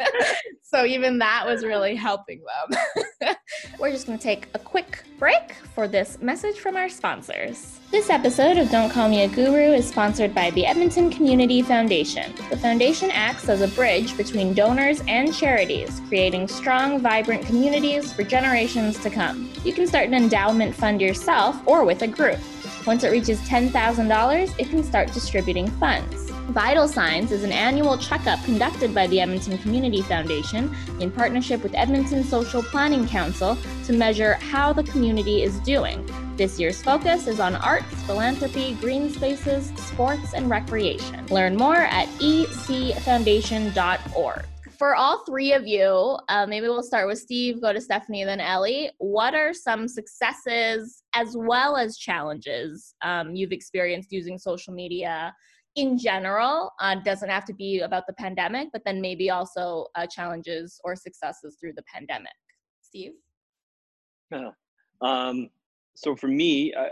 so 0.63 0.85
even 0.85 1.19
that 1.19 1.45
was 1.45 1.63
really 1.63 1.95
helping 1.95 2.41
them. 2.41 3.35
We're 3.79 3.91
just 3.91 4.07
going 4.07 4.17
to 4.17 4.23
take 4.23 4.47
a 4.53 4.59
quick 4.59 5.03
break 5.21 5.53
for 5.75 5.87
this 5.87 6.19
message 6.19 6.57
from 6.57 6.75
our 6.75 6.89
sponsors. 6.89 7.79
This 7.91 8.09
episode 8.09 8.57
of 8.57 8.71
Don't 8.71 8.89
Call 8.89 9.07
Me 9.07 9.21
a 9.21 9.27
Guru 9.27 9.71
is 9.71 9.87
sponsored 9.87 10.33
by 10.33 10.49
the 10.49 10.65
Edmonton 10.65 11.11
Community 11.11 11.61
Foundation. 11.61 12.33
The 12.49 12.57
foundation 12.57 13.11
acts 13.11 13.47
as 13.47 13.61
a 13.61 13.67
bridge 13.67 14.17
between 14.17 14.55
donors 14.55 15.03
and 15.07 15.31
charities, 15.31 16.01
creating 16.07 16.47
strong, 16.47 16.99
vibrant 17.01 17.45
communities 17.45 18.11
for 18.11 18.23
generations 18.23 18.97
to 19.03 19.11
come. 19.11 19.47
You 19.63 19.73
can 19.73 19.85
start 19.85 20.07
an 20.07 20.15
endowment 20.15 20.73
fund 20.73 20.99
yourself 20.99 21.55
or 21.67 21.85
with 21.85 22.01
a 22.01 22.07
group. 22.07 22.39
Once 22.87 23.03
it 23.03 23.11
reaches 23.11 23.39
$10,000, 23.41 24.59
it 24.59 24.69
can 24.71 24.83
start 24.83 25.13
distributing 25.13 25.67
funds. 25.67 26.31
Vital 26.51 26.87
Signs 26.87 27.31
is 27.31 27.43
an 27.43 27.51
annual 27.51 27.97
checkup 27.97 28.43
conducted 28.43 28.93
by 28.93 29.07
the 29.07 29.21
Edmonton 29.21 29.57
Community 29.59 30.01
Foundation 30.01 30.75
in 30.99 31.09
partnership 31.09 31.63
with 31.63 31.73
Edmonton 31.75 32.23
Social 32.23 32.61
Planning 32.61 33.07
Council 33.07 33.55
to 33.91 33.97
measure 33.97 34.35
how 34.35 34.71
the 34.71 34.83
community 34.83 35.41
is 35.43 35.59
doing. 35.59 36.07
This 36.37 36.57
year's 36.59 36.81
focus 36.81 37.27
is 37.27 37.41
on 37.41 37.55
arts, 37.55 37.93
philanthropy, 38.03 38.75
green 38.75 39.11
spaces, 39.11 39.73
sports, 39.75 40.33
and 40.33 40.49
recreation. 40.49 41.25
Learn 41.27 41.57
more 41.57 41.75
at 41.75 42.07
ecfoundation.org. 42.19 44.45
For 44.79 44.95
all 44.95 45.25
three 45.25 45.51
of 45.53 45.67
you, 45.67 46.17
uh, 46.29 46.45
maybe 46.47 46.67
we'll 46.67 46.81
start 46.81 47.07
with 47.07 47.19
Steve, 47.19 47.61
go 47.61 47.73
to 47.73 47.81
Stephanie, 47.81 48.23
then 48.23 48.39
Ellie. 48.39 48.89
What 48.97 49.35
are 49.35 49.53
some 49.53 49.87
successes 49.87 51.03
as 51.13 51.35
well 51.37 51.75
as 51.75 51.97
challenges 51.97 52.95
um, 53.03 53.35
you've 53.35 53.51
experienced 53.51 54.11
using 54.11 54.39
social 54.39 54.73
media 54.73 55.35
in 55.75 55.97
general 55.97 56.71
uh, 56.79 56.95
doesn't 57.03 57.29
have 57.29 57.45
to 57.45 57.53
be 57.53 57.79
about 57.79 58.05
the 58.05 58.11
pandemic 58.13 58.67
but 58.73 58.83
then 58.83 58.99
maybe 58.99 59.29
also 59.29 59.87
uh, 59.95 60.05
challenges 60.05 60.81
or 60.83 60.97
successes 60.97 61.55
through 61.61 61.71
the 61.71 61.83
pandemic 61.83 62.33
steve 62.81 63.13
yeah. 64.31 64.51
um, 65.01 65.49
so 65.95 66.15
for 66.15 66.27
me 66.27 66.73
I, 66.75 66.89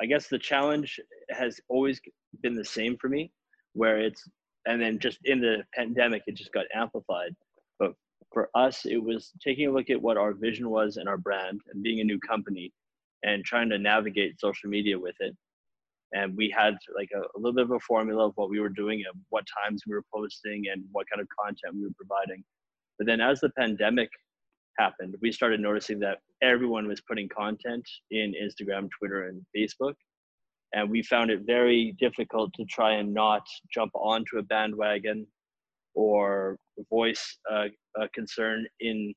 I 0.00 0.06
guess 0.06 0.28
the 0.28 0.38
challenge 0.38 1.00
has 1.30 1.60
always 1.68 2.00
been 2.42 2.54
the 2.54 2.64
same 2.64 2.96
for 2.96 3.08
me 3.08 3.30
where 3.72 3.98
it's 3.98 4.28
and 4.66 4.80
then 4.80 4.98
just 4.98 5.18
in 5.24 5.40
the 5.40 5.62
pandemic 5.74 6.22
it 6.26 6.34
just 6.34 6.52
got 6.52 6.66
amplified 6.74 7.34
but 7.78 7.92
for 8.32 8.48
us 8.54 8.84
it 8.84 9.02
was 9.02 9.32
taking 9.42 9.68
a 9.68 9.72
look 9.72 9.90
at 9.90 10.00
what 10.00 10.16
our 10.16 10.32
vision 10.32 10.70
was 10.70 10.96
and 10.96 11.08
our 11.08 11.18
brand 11.18 11.60
and 11.72 11.82
being 11.82 12.00
a 12.00 12.04
new 12.04 12.18
company 12.20 12.72
and 13.22 13.44
trying 13.44 13.68
to 13.70 13.78
navigate 13.78 14.40
social 14.40 14.68
media 14.68 14.98
with 14.98 15.16
it 15.20 15.36
and 16.12 16.36
we 16.36 16.48
had 16.48 16.76
like 16.96 17.08
a, 17.14 17.18
a, 17.18 17.36
little 17.36 17.54
bit 17.54 17.64
of 17.64 17.72
a 17.72 17.80
formula 17.80 18.26
of 18.26 18.32
what 18.36 18.50
we 18.50 18.60
were 18.60 18.68
doing 18.68 19.02
and 19.06 19.20
what 19.30 19.44
times 19.64 19.82
we 19.86 19.94
were 19.94 20.04
posting 20.14 20.64
and 20.72 20.84
what 20.92 21.06
kind 21.10 21.20
of 21.20 21.28
content 21.38 21.74
we 21.74 21.82
were 21.82 21.94
providing 21.96 22.42
but 22.98 23.06
then 23.06 23.20
as 23.20 23.40
the 23.40 23.50
pandemic 23.50 24.10
happened. 24.78 25.14
We 25.20 25.32
started 25.32 25.60
noticing 25.60 25.98
that 26.00 26.18
everyone 26.42 26.86
was 26.86 27.00
putting 27.00 27.28
content 27.28 27.86
in 28.10 28.34
instagram 28.42 28.88
twitter 28.98 29.28
and 29.28 29.42
facebook. 29.56 29.94
And 30.74 30.90
we 30.90 31.02
found 31.02 31.30
it 31.30 31.42
very 31.46 31.94
difficult 32.00 32.52
to 32.54 32.64
try 32.64 32.94
and 32.94 33.14
not 33.14 33.46
jump 33.72 33.92
onto 33.94 34.38
a 34.38 34.42
bandwagon 34.42 35.26
or 35.94 36.58
voice 36.90 37.38
a, 37.50 37.68
concern 38.12 38.66
in 38.80 39.14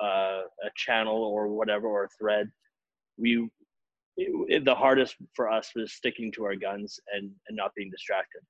uh, 0.00 0.42
a 0.64 0.70
channel 0.76 1.24
or 1.24 1.48
whatever 1.48 1.88
or 1.88 2.04
a 2.04 2.08
thread. 2.18 2.48
We 3.18 3.48
it, 4.16 4.64
the 4.64 4.74
hardest 4.74 5.16
for 5.34 5.50
us 5.50 5.70
was 5.74 5.92
sticking 5.92 6.30
to 6.32 6.44
our 6.44 6.54
guns 6.54 7.00
and, 7.12 7.30
and 7.48 7.56
not 7.56 7.72
being 7.74 7.90
distracted. 7.90 8.42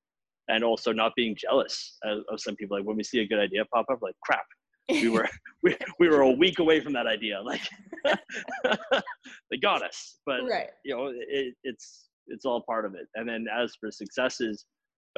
And 0.49 0.64
also 0.64 0.93
not 0.93 1.12
being 1.17 1.37
jealous 1.37 1.97
of, 2.02 2.25
of 2.29 2.40
some 2.40 2.57
people. 2.57 2.76
Like 2.76 2.87
when 2.87 2.97
we 2.97 3.05
see 3.05 3.21
a 3.21 3.26
good 3.26 3.38
idea 3.38 3.64
pop 3.73 3.87
up 3.90 4.00
like 4.02 4.17
crap 4.23 4.45
we 4.90 5.09
were 5.09 5.28
we, 5.62 5.76
we 5.99 6.09
were 6.09 6.23
a 6.23 6.30
week 6.30 6.59
away 6.59 6.80
from 6.80 6.92
that 6.92 7.06
idea 7.06 7.40
like 7.42 7.61
they 9.50 9.56
got 9.61 9.82
us 9.82 10.18
but 10.25 10.40
right. 10.49 10.68
you 10.85 10.97
know 10.97 11.12
it, 11.28 11.54
it's 11.64 12.09
it's 12.28 12.44
all 12.44 12.62
part 12.66 12.85
of 12.85 12.94
it 12.94 13.06
and 13.14 13.28
then 13.28 13.47
as 13.54 13.75
for 13.78 13.90
successes 13.90 14.64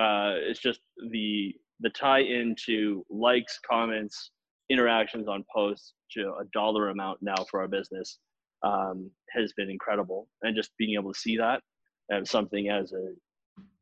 uh 0.01 0.35
it's 0.35 0.61
just 0.61 0.81
the 1.11 1.55
the 1.81 1.91
tie 1.91 2.21
into 2.21 3.05
likes 3.09 3.59
comments 3.69 4.31
interactions 4.71 5.29
on 5.29 5.45
posts 5.55 5.95
to 6.11 6.35
a 6.41 6.45
dollar 6.53 6.89
amount 6.89 7.19
now 7.23 7.37
for 7.51 7.61
our 7.61 7.69
business 7.69 8.19
um, 8.63 9.11
has 9.31 9.53
been 9.55 9.71
incredible. 9.71 10.29
And 10.43 10.57
just 10.57 10.71
being 10.79 10.95
able 10.95 11.13
to 11.13 11.19
see 11.19 11.37
that 11.37 11.61
and 12.09 12.27
something 12.27 12.69
as 12.69 12.93
a 12.93 13.13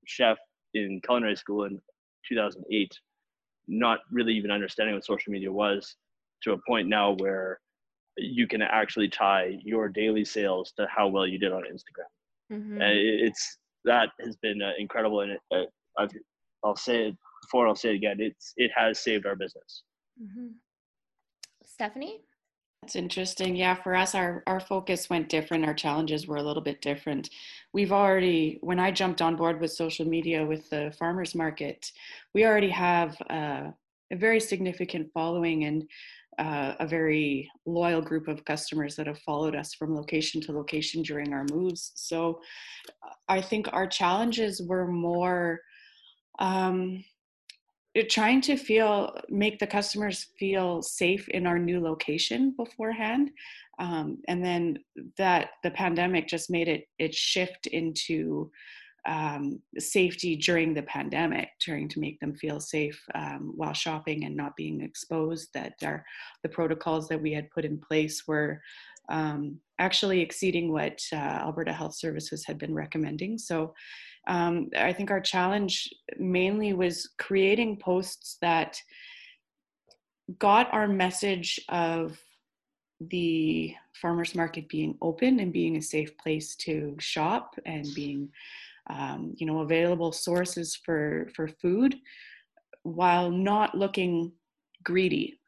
chef 0.07 0.39
in 0.75 1.01
culinary 1.05 1.37
school 1.37 1.65
in 1.65 1.81
2008, 2.29 2.93
not 3.71 4.01
really 4.11 4.35
even 4.35 4.51
understanding 4.51 4.95
what 4.95 5.05
social 5.05 5.33
media 5.33 5.51
was 5.51 5.97
to 6.43 6.53
a 6.53 6.59
point 6.67 6.89
now 6.89 7.13
where 7.19 7.61
you 8.17 8.47
can 8.47 8.61
actually 8.61 9.09
tie 9.09 9.57
your 9.65 9.89
daily 9.89 10.25
sales 10.25 10.73
to 10.77 10.87
how 10.95 11.07
well 11.07 11.27
you 11.27 11.39
did 11.39 11.53
on 11.53 11.63
Instagram. 11.63 12.11
Mm-hmm. 12.53 12.83
And 12.83 12.93
it's 12.93 13.59
that 13.85 14.11
has 14.25 14.37
been 14.37 14.61
uh, 14.61 14.73
incredible. 14.79 15.21
And 15.21 15.33
it, 15.33 15.41
uh, 15.55 15.63
I've, 15.97 16.11
I'll 16.65 16.77
say 16.77 17.09
it 17.09 17.17
before, 17.43 17.69
I'll 17.69 17.77
say 17.77 17.91
it 17.91 17.95
again. 17.95 18.17
It's, 18.19 18.53
it 18.57 18.71
has 18.77 18.99
saved 18.99 19.25
our 19.25 19.37
business. 19.37 19.85
Mm-hmm. 20.21 20.49
Stephanie? 21.65 22.21
That's 22.83 22.97
interesting. 22.97 23.57
Yeah, 23.57 23.75
for 23.75 23.95
us, 23.95 24.15
our, 24.15 24.43
our 24.47 24.59
focus 24.59 25.11
went 25.11 25.29
different. 25.29 25.67
Our 25.67 25.75
challenges 25.75 26.27
were 26.27 26.39
a 26.39 26.43
little 26.43 26.63
bit 26.63 26.81
different. 26.81 27.29
We've 27.75 27.93
already, 27.93 28.59
when 28.63 28.81
I 28.81 28.91
jumped 28.91 29.21
on 29.21 29.37
board 29.37 29.61
with 29.61 29.73
social 29.73 30.07
media 30.07 30.47
with 30.47 30.69
the 30.71 30.95
farmers 30.99 31.35
market, 31.35 31.93
we 32.35 32.47
already 32.47 32.71
have 32.71 33.17
uh, 33.29 33.71
a 34.11 34.17
very 34.17 34.41
significant 34.41 35.11
following 35.13 35.65
and 35.65 35.85
uh, 36.39 36.75
a 36.81 36.87
very 36.87 37.51
loyal 37.67 38.01
group 38.01 38.29
of 38.29 38.47
customers 38.47 38.97
that 38.97 39.07
have 39.07 39.19
followed 39.19 39.55
us 39.55 39.75
from 39.75 39.95
location 39.95 40.41
to 40.41 40.53
location 40.53 41.03
during 41.03 41.35
our 41.35 41.45
moves. 41.53 41.93
So 41.97 42.41
I 43.29 43.43
think 43.43 43.69
our 43.73 43.87
challenges 43.87 44.63
were 44.63 44.87
more 44.87 45.61
um, 46.39 47.05
trying 48.09 48.41
to 48.41 48.57
feel 48.57 49.17
make 49.29 49.59
the 49.59 49.67
customers 49.67 50.29
feel 50.39 50.83
safe 50.83 51.29
in 51.29 51.47
our 51.47 51.59
new 51.59 51.81
location 51.81 52.55
beforehand 52.57 53.31
um, 53.79 54.19
and 54.29 54.45
then 54.45 54.79
that 55.17 55.51
the 55.63 55.71
pandemic 55.71 56.29
just 56.29 56.51
made 56.51 56.69
it 56.69 56.85
it 56.99 57.15
shift 57.15 57.67
into 57.67 58.51
um, 59.09 59.61
safety 59.79 60.37
during 60.37 60.75
the 60.75 60.83
pandemic 60.83 61.49
trying 61.61 61.89
to 61.89 62.01
make 62.01 62.21
them 62.21 62.35
feel 62.35 62.61
safe 62.61 63.03
um, 63.15 63.53
while 63.57 63.73
shopping 63.73 64.25
and 64.25 64.37
not 64.37 64.55
being 64.57 64.83
exposed 64.83 65.49
that 65.55 65.73
our 65.83 66.05
the 66.43 66.49
protocols 66.49 67.09
that 67.09 67.21
we 67.21 67.33
had 67.33 67.51
put 67.51 67.65
in 67.65 67.79
place 67.79 68.25
were 68.29 68.61
um, 69.11 69.59
actually 69.79 70.21
exceeding 70.21 70.73
what 70.73 71.01
uh, 71.13 71.17
alberta 71.17 71.73
health 71.73 71.95
services 71.95 72.45
had 72.47 72.59
been 72.59 72.75
recommending. 72.75 73.39
So 73.39 73.75
um, 74.31 74.71
I 74.79 74.93
think 74.93 75.11
our 75.11 75.21
challenge 75.21 75.93
mainly 76.17 76.73
was 76.73 77.11
creating 77.19 77.79
posts 77.79 78.39
that 78.41 78.81
got 80.39 80.73
our 80.73 80.87
message 80.87 81.59
of 81.69 82.17
the 83.01 83.75
farmers 83.93 84.37
market 84.37 84.69
being 84.69 84.97
open 85.03 85.41
and 85.41 85.53
being 85.53 85.77
a 85.77 85.83
safe 85.83 86.17
place 86.17 86.55
to 86.55 86.95
shop 87.01 87.57
and 87.67 87.85
being 87.97 88.29
um, 88.89 89.35
you 89.37 89.47
know 89.47 89.61
available 89.61 90.13
sources 90.13 90.77
for 90.77 91.29
for 91.35 91.49
food 91.49 91.97
while 92.85 93.31
not 93.31 93.77
looking 93.77 94.33
greedy 94.85 95.39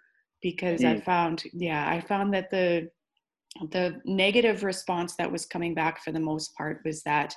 because 0.43 0.81
mm. 0.81 0.97
i 0.97 1.01
found 1.01 1.45
yeah 1.53 1.89
i 1.89 2.01
found 2.01 2.35
that 2.35 2.51
the 2.51 2.89
the 3.71 4.01
negative 4.05 4.65
response 4.65 5.15
that 5.17 5.31
was 5.31 5.47
coming 5.47 5.75
back 5.75 6.03
for 6.03 6.13
the 6.13 6.21
most 6.21 6.55
part 6.57 6.81
was 6.85 7.03
that 7.03 7.35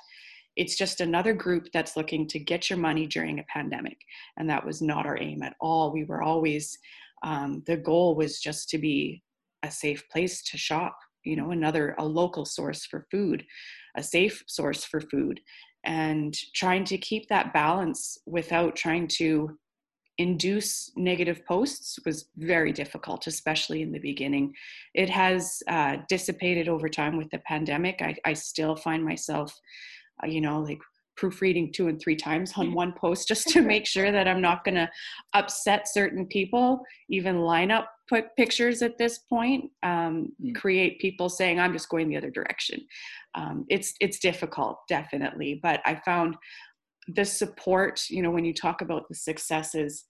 it's 0.56 0.76
just 0.76 1.00
another 1.00 1.32
group 1.34 1.68
that's 1.72 1.96
looking 1.96 2.26
to 2.28 2.38
get 2.38 2.70
your 2.70 2.78
money 2.78 3.06
during 3.06 3.38
a 3.38 3.44
pandemic. 3.52 3.98
And 4.36 4.48
that 4.50 4.64
was 4.64 4.80
not 4.80 5.06
our 5.06 5.20
aim 5.20 5.42
at 5.42 5.54
all. 5.60 5.92
We 5.92 6.04
were 6.04 6.22
always, 6.22 6.78
um, 7.22 7.62
the 7.66 7.76
goal 7.76 8.16
was 8.16 8.40
just 8.40 8.68
to 8.70 8.78
be 8.78 9.22
a 9.62 9.70
safe 9.70 10.08
place 10.08 10.42
to 10.44 10.58
shop, 10.58 10.98
you 11.24 11.36
know, 11.36 11.50
another, 11.50 11.94
a 11.98 12.04
local 12.04 12.44
source 12.44 12.86
for 12.86 13.06
food, 13.10 13.44
a 13.96 14.02
safe 14.02 14.42
source 14.46 14.84
for 14.84 15.00
food. 15.00 15.40
And 15.84 16.36
trying 16.54 16.84
to 16.86 16.98
keep 16.98 17.28
that 17.28 17.52
balance 17.52 18.18
without 18.26 18.74
trying 18.74 19.08
to 19.18 19.56
induce 20.18 20.90
negative 20.96 21.44
posts 21.46 21.98
was 22.06 22.30
very 22.38 22.72
difficult, 22.72 23.26
especially 23.26 23.82
in 23.82 23.92
the 23.92 23.98
beginning. 23.98 24.54
It 24.94 25.10
has 25.10 25.62
uh, 25.68 25.98
dissipated 26.08 26.68
over 26.68 26.88
time 26.88 27.16
with 27.16 27.30
the 27.30 27.38
pandemic. 27.40 28.00
I, 28.00 28.16
I 28.24 28.32
still 28.32 28.76
find 28.76 29.04
myself, 29.04 29.54
uh, 30.22 30.26
you 30.26 30.40
know, 30.40 30.60
like 30.60 30.80
proofreading 31.16 31.72
two 31.72 31.88
and 31.88 32.00
three 32.00 32.16
times 32.16 32.52
on 32.56 32.74
one 32.74 32.92
post 32.92 33.26
just 33.26 33.48
to 33.48 33.62
make 33.62 33.86
sure 33.86 34.12
that 34.12 34.28
I'm 34.28 34.40
not 34.40 34.64
going 34.64 34.74
to 34.74 34.88
upset 35.32 35.88
certain 35.88 36.26
people, 36.26 36.80
even 37.08 37.40
line 37.40 37.70
up 37.70 37.90
put 38.08 38.34
pictures 38.36 38.82
at 38.82 38.98
this 38.98 39.18
point, 39.18 39.70
um, 39.82 40.32
mm. 40.42 40.54
create 40.54 41.00
people 41.00 41.28
saying, 41.28 41.58
I'm 41.58 41.72
just 41.72 41.88
going 41.88 42.08
the 42.08 42.16
other 42.16 42.30
direction. 42.30 42.80
Um, 43.34 43.64
it's, 43.68 43.94
it's 44.00 44.18
difficult, 44.18 44.78
definitely. 44.88 45.60
But 45.62 45.80
I 45.84 46.00
found 46.04 46.36
the 47.08 47.24
support, 47.24 48.02
you 48.08 48.22
know, 48.22 48.30
when 48.30 48.44
you 48.44 48.54
talk 48.54 48.80
about 48.80 49.08
the 49.08 49.14
successes, 49.14 50.04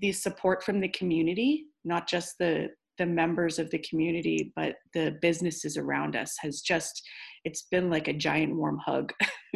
the 0.00 0.12
support 0.12 0.62
from 0.62 0.80
the 0.80 0.88
community, 0.88 1.66
not 1.84 2.08
just 2.08 2.38
the 2.38 2.68
the 2.98 3.04
members 3.04 3.58
of 3.58 3.70
the 3.70 3.78
community, 3.80 4.54
but 4.56 4.76
the 4.94 5.18
businesses 5.20 5.76
around 5.76 6.16
us 6.16 6.34
has 6.40 6.62
just 6.62 7.02
it's 7.46 7.62
been 7.70 7.88
like 7.88 8.08
a 8.08 8.12
giant 8.12 8.56
warm 8.56 8.78
hug. 8.84 9.12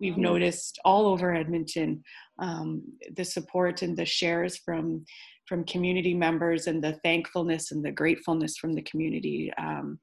We've 0.00 0.14
mm-hmm. 0.14 0.20
noticed 0.20 0.80
all 0.84 1.06
over 1.06 1.32
Edmonton 1.32 2.02
um, 2.40 2.82
the 3.16 3.24
support 3.24 3.82
and 3.82 3.96
the 3.96 4.04
shares 4.04 4.58
from 4.58 5.04
from 5.46 5.64
community 5.64 6.14
members 6.14 6.66
and 6.66 6.82
the 6.82 6.98
thankfulness 7.04 7.70
and 7.70 7.84
the 7.84 7.92
gratefulness 7.92 8.56
from 8.56 8.74
the 8.74 8.82
community 8.82 9.52
um, 9.58 9.98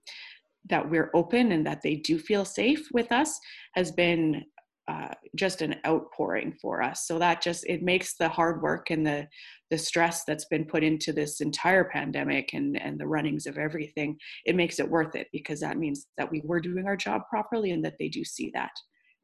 that 0.69 0.87
we're 0.87 1.09
open 1.15 1.51
and 1.51 1.65
that 1.65 1.81
they 1.83 1.95
do 1.95 2.19
feel 2.19 2.45
safe 2.45 2.87
with 2.93 3.11
us 3.11 3.39
has 3.73 3.91
been 3.91 4.43
uh, 4.91 5.13
just 5.35 5.61
an 5.61 5.75
outpouring 5.87 6.53
for 6.61 6.81
us. 6.81 7.07
So 7.07 7.17
that 7.19 7.41
just 7.41 7.65
it 7.65 7.81
makes 7.81 8.15
the 8.15 8.27
hard 8.27 8.61
work 8.61 8.89
and 8.89 9.05
the 9.05 9.27
the 9.69 9.77
stress 9.77 10.25
that's 10.25 10.45
been 10.45 10.65
put 10.65 10.83
into 10.83 11.13
this 11.13 11.39
entire 11.39 11.85
pandemic 11.85 12.53
and 12.53 12.79
and 12.81 12.99
the 12.99 13.07
runnings 13.07 13.45
of 13.45 13.57
everything, 13.57 14.17
it 14.45 14.55
makes 14.55 14.79
it 14.79 14.89
worth 14.89 15.15
it 15.15 15.27
because 15.31 15.59
that 15.61 15.77
means 15.77 16.07
that 16.17 16.29
we 16.29 16.41
were 16.43 16.59
doing 16.59 16.87
our 16.87 16.97
job 16.97 17.21
properly 17.29 17.71
and 17.71 17.85
that 17.85 17.95
they 17.99 18.09
do 18.09 18.23
see 18.25 18.51
that. 18.53 18.71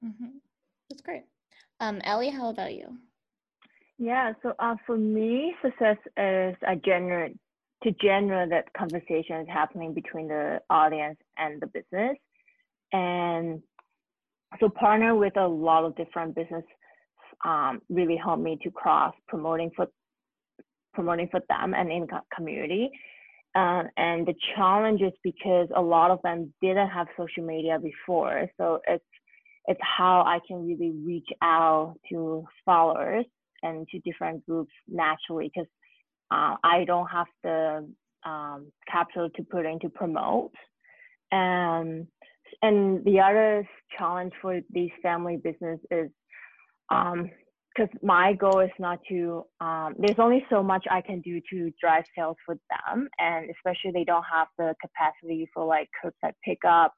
Mm-hmm. 0.03 0.38
That's 0.89 1.01
great. 1.01 1.24
Um, 1.79 2.00
Ellie, 2.05 2.29
how 2.29 2.50
about 2.50 2.74
you? 2.74 2.88
Yeah, 3.97 4.33
so 4.41 4.53
uh, 4.59 4.75
for 4.86 4.97
me, 4.97 5.53
success 5.62 5.97
is 6.17 6.55
a 6.65 6.75
general 6.86 7.33
to 7.83 7.91
generate 8.01 8.50
that 8.51 8.71
conversation 8.74 9.41
is 9.41 9.47
happening 9.50 9.93
between 9.93 10.27
the 10.27 10.59
audience 10.69 11.19
and 11.38 11.62
the 11.62 11.67
business, 11.67 12.17
and 12.93 13.62
so 14.59 14.69
partner 14.69 15.15
with 15.15 15.37
a 15.37 15.47
lot 15.47 15.83
of 15.83 15.95
different 15.95 16.35
business 16.35 16.63
um, 17.45 17.81
really 17.89 18.17
helped 18.17 18.41
me 18.41 18.57
to 18.63 18.71
cross 18.71 19.13
promoting 19.27 19.71
for 19.75 19.87
promoting 20.93 21.27
for 21.29 21.41
them 21.47 21.73
and 21.75 21.91
in 21.91 22.07
community. 22.35 22.89
Uh, 23.55 23.83
and 23.97 24.25
the 24.27 24.33
challenge 24.55 25.01
is 25.01 25.13
because 25.23 25.67
a 25.75 25.81
lot 25.81 26.11
of 26.11 26.19
them 26.23 26.53
didn't 26.61 26.89
have 26.89 27.07
social 27.17 27.43
media 27.43 27.79
before, 27.79 28.49
so 28.57 28.79
it's 28.87 29.03
it's 29.67 29.79
how 29.81 30.21
I 30.21 30.39
can 30.47 30.65
really 30.65 30.91
reach 30.91 31.27
out 31.41 31.95
to 32.09 32.45
followers 32.65 33.25
and 33.63 33.87
to 33.89 33.99
different 33.99 34.45
groups 34.45 34.71
naturally 34.87 35.51
because 35.53 35.69
uh, 36.31 36.55
I 36.63 36.85
don't 36.85 37.07
have 37.07 37.27
the 37.43 37.87
um, 38.25 38.71
capital 38.89 39.29
to 39.29 39.43
put 39.43 39.65
in 39.65 39.79
to 39.79 39.89
promote. 39.89 40.53
And 41.31 42.07
and 42.61 43.03
the 43.05 43.19
other 43.19 43.67
challenge 43.97 44.33
for 44.41 44.59
these 44.71 44.91
family 45.01 45.37
business 45.37 45.79
is 45.91 46.09
because 46.89 47.89
um, 47.93 47.99
my 48.01 48.33
goal 48.33 48.59
is 48.59 48.71
not 48.79 48.99
to 49.09 49.43
um, 49.61 49.95
there's 49.99 50.19
only 50.19 50.45
so 50.49 50.63
much 50.63 50.85
i 50.89 51.01
can 51.01 51.21
do 51.21 51.39
to 51.49 51.71
drive 51.81 52.03
sales 52.15 52.37
for 52.45 52.55
them 52.69 53.07
and 53.19 53.49
especially 53.51 53.91
they 53.91 54.03
don't 54.03 54.25
have 54.31 54.47
the 54.57 54.73
capacity 54.81 55.49
for 55.53 55.65
like 55.65 55.89
curbside 56.03 56.33
pickup 56.43 56.93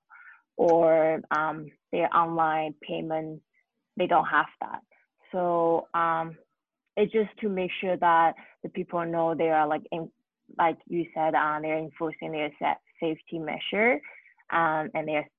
or 0.58 1.22
um, 1.32 1.68
their 1.92 2.14
online 2.16 2.74
payment 2.82 3.42
they 4.00 4.08
don't 4.08 4.26
have 4.26 4.48
that. 4.62 4.80
So 5.32 5.88
um, 5.94 6.36
it's 6.98 7.12
just 7.12 7.30
to 7.42 7.50
make 7.50 7.70
sure 7.82 7.98
that 7.98 8.34
the 8.64 8.70
people 8.70 9.06
know 9.06 9.36
they 9.36 9.50
are 9.50 9.68
like 9.68 9.84
in, 9.92 10.10
like 10.58 10.78
you 10.88 11.06
said 11.14 11.36
uh, 11.36 11.60
they're 11.62 11.78
enforcing 11.78 12.32
their 12.32 12.50
safety 13.00 13.38
measure 13.38 14.00
um, 14.52 14.90
and 14.96 15.08
they're 15.08 15.30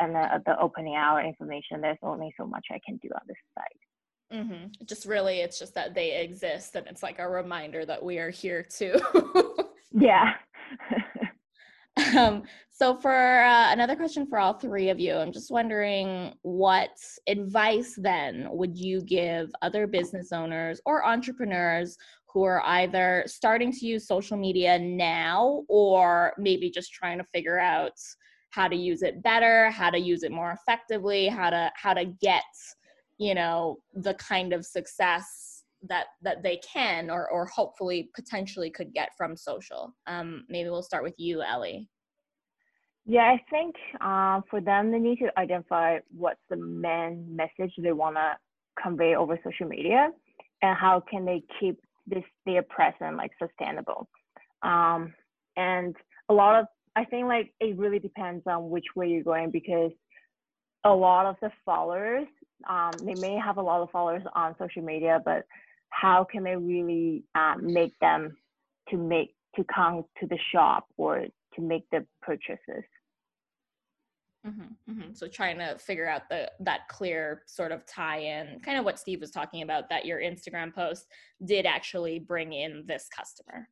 and 0.00 0.14
the, 0.14 0.42
the 0.46 0.60
opening 0.60 0.96
hour 0.96 1.20
information, 1.22 1.80
there's 1.80 1.98
only 2.02 2.32
so 2.36 2.46
much 2.46 2.66
I 2.70 2.80
can 2.84 2.96
do 2.98 3.08
on 3.14 3.22
this 3.26 3.36
site. 3.54 4.40
Mm-hmm. 4.40 4.84
Just 4.86 5.06
really, 5.06 5.40
it's 5.40 5.58
just 5.58 5.74
that 5.74 5.94
they 5.94 6.22
exist, 6.22 6.74
and 6.74 6.86
it's 6.86 7.02
like 7.02 7.18
a 7.18 7.28
reminder 7.28 7.84
that 7.84 8.02
we 8.02 8.18
are 8.18 8.30
here 8.30 8.62
too. 8.62 8.94
yeah. 9.92 10.34
um, 12.16 12.42
so, 12.70 12.96
for 12.96 13.42
uh, 13.42 13.72
another 13.72 13.94
question 13.94 14.26
for 14.26 14.38
all 14.38 14.54
three 14.54 14.88
of 14.88 14.98
you, 14.98 15.14
I'm 15.14 15.32
just 15.32 15.50
wondering 15.50 16.32
what 16.42 16.96
advice 17.28 17.94
then 17.98 18.48
would 18.50 18.76
you 18.78 19.02
give 19.02 19.52
other 19.60 19.86
business 19.86 20.32
owners 20.32 20.80
or 20.86 21.06
entrepreneurs 21.06 21.98
who 22.32 22.42
are 22.44 22.62
either 22.62 23.24
starting 23.26 23.70
to 23.72 23.86
use 23.86 24.06
social 24.06 24.38
media 24.38 24.78
now 24.78 25.64
or 25.68 26.32
maybe 26.38 26.70
just 26.70 26.92
trying 26.92 27.18
to 27.18 27.24
figure 27.24 27.58
out 27.58 27.92
how 28.52 28.68
to 28.68 28.76
use 28.76 29.02
it 29.02 29.22
better 29.22 29.70
how 29.70 29.90
to 29.90 29.98
use 29.98 30.22
it 30.22 30.32
more 30.32 30.52
effectively 30.52 31.26
how 31.26 31.50
to 31.50 31.70
how 31.74 31.92
to 31.92 32.04
get 32.04 32.44
you 33.18 33.34
know 33.34 33.78
the 33.94 34.14
kind 34.14 34.52
of 34.52 34.64
success 34.64 35.64
that 35.82 36.06
that 36.22 36.42
they 36.42 36.58
can 36.58 37.10
or 37.10 37.28
or 37.30 37.46
hopefully 37.46 38.08
potentially 38.14 38.70
could 38.70 38.92
get 38.94 39.10
from 39.16 39.36
social. 39.36 39.92
Um 40.06 40.44
maybe 40.48 40.70
we'll 40.70 40.82
start 40.82 41.02
with 41.02 41.14
you 41.18 41.42
ellie. 41.42 41.88
Yeah 43.04 43.24
i 43.24 43.42
think 43.50 43.74
uh, 44.00 44.40
for 44.48 44.60
them 44.60 44.92
they 44.92 44.98
need 44.98 45.18
to 45.18 45.30
identify 45.38 45.98
what's 46.14 46.40
the 46.50 46.56
main 46.56 47.26
message 47.34 47.72
they 47.78 47.92
want 47.92 48.16
to 48.16 48.36
convey 48.80 49.16
over 49.16 49.38
social 49.44 49.66
media 49.66 50.10
and 50.62 50.76
how 50.78 51.02
can 51.10 51.24
they 51.24 51.42
keep 51.58 51.78
this 52.06 52.24
their 52.46 52.62
present 52.62 53.16
like 53.16 53.32
sustainable. 53.38 54.08
Um, 54.62 55.12
and 55.56 55.94
a 56.28 56.34
lot 56.34 56.58
of 56.58 56.66
I 56.94 57.04
think 57.04 57.26
like 57.26 57.52
it 57.60 57.78
really 57.78 57.98
depends 57.98 58.46
on 58.46 58.70
which 58.70 58.84
way 58.94 59.08
you're 59.08 59.22
going 59.22 59.50
because 59.50 59.92
a 60.84 60.90
lot 60.90 61.26
of 61.26 61.36
the 61.40 61.50
followers, 61.64 62.26
um, 62.68 62.92
they 63.02 63.14
may 63.14 63.36
have 63.36 63.56
a 63.56 63.62
lot 63.62 63.80
of 63.80 63.90
followers 63.90 64.22
on 64.34 64.54
social 64.58 64.82
media, 64.82 65.20
but 65.24 65.44
how 65.90 66.24
can 66.24 66.42
they 66.42 66.56
really 66.56 67.24
um, 67.34 67.72
make 67.72 67.98
them 68.00 68.36
to 68.90 68.96
make 68.96 69.34
to 69.56 69.64
come 69.64 70.04
to 70.18 70.26
the 70.26 70.38
shop 70.52 70.86
or 70.96 71.26
to 71.54 71.60
make 71.60 71.84
the 71.90 72.04
purchases? 72.20 72.84
Mm-hmm, 74.46 74.92
mm-hmm. 74.92 75.12
So 75.12 75.28
trying 75.28 75.58
to 75.58 75.78
figure 75.78 76.08
out 76.08 76.28
the 76.28 76.50
that 76.60 76.88
clear 76.88 77.42
sort 77.46 77.70
of 77.70 77.86
tie-in, 77.86 78.58
kind 78.60 78.76
of 78.76 78.84
what 78.84 78.98
Steve 78.98 79.20
was 79.20 79.30
talking 79.30 79.62
about, 79.62 79.88
that 79.90 80.04
your 80.04 80.18
Instagram 80.18 80.74
post 80.74 81.06
did 81.44 81.64
actually 81.64 82.18
bring 82.18 82.52
in 82.52 82.84
this 82.86 83.08
customer. 83.14 83.68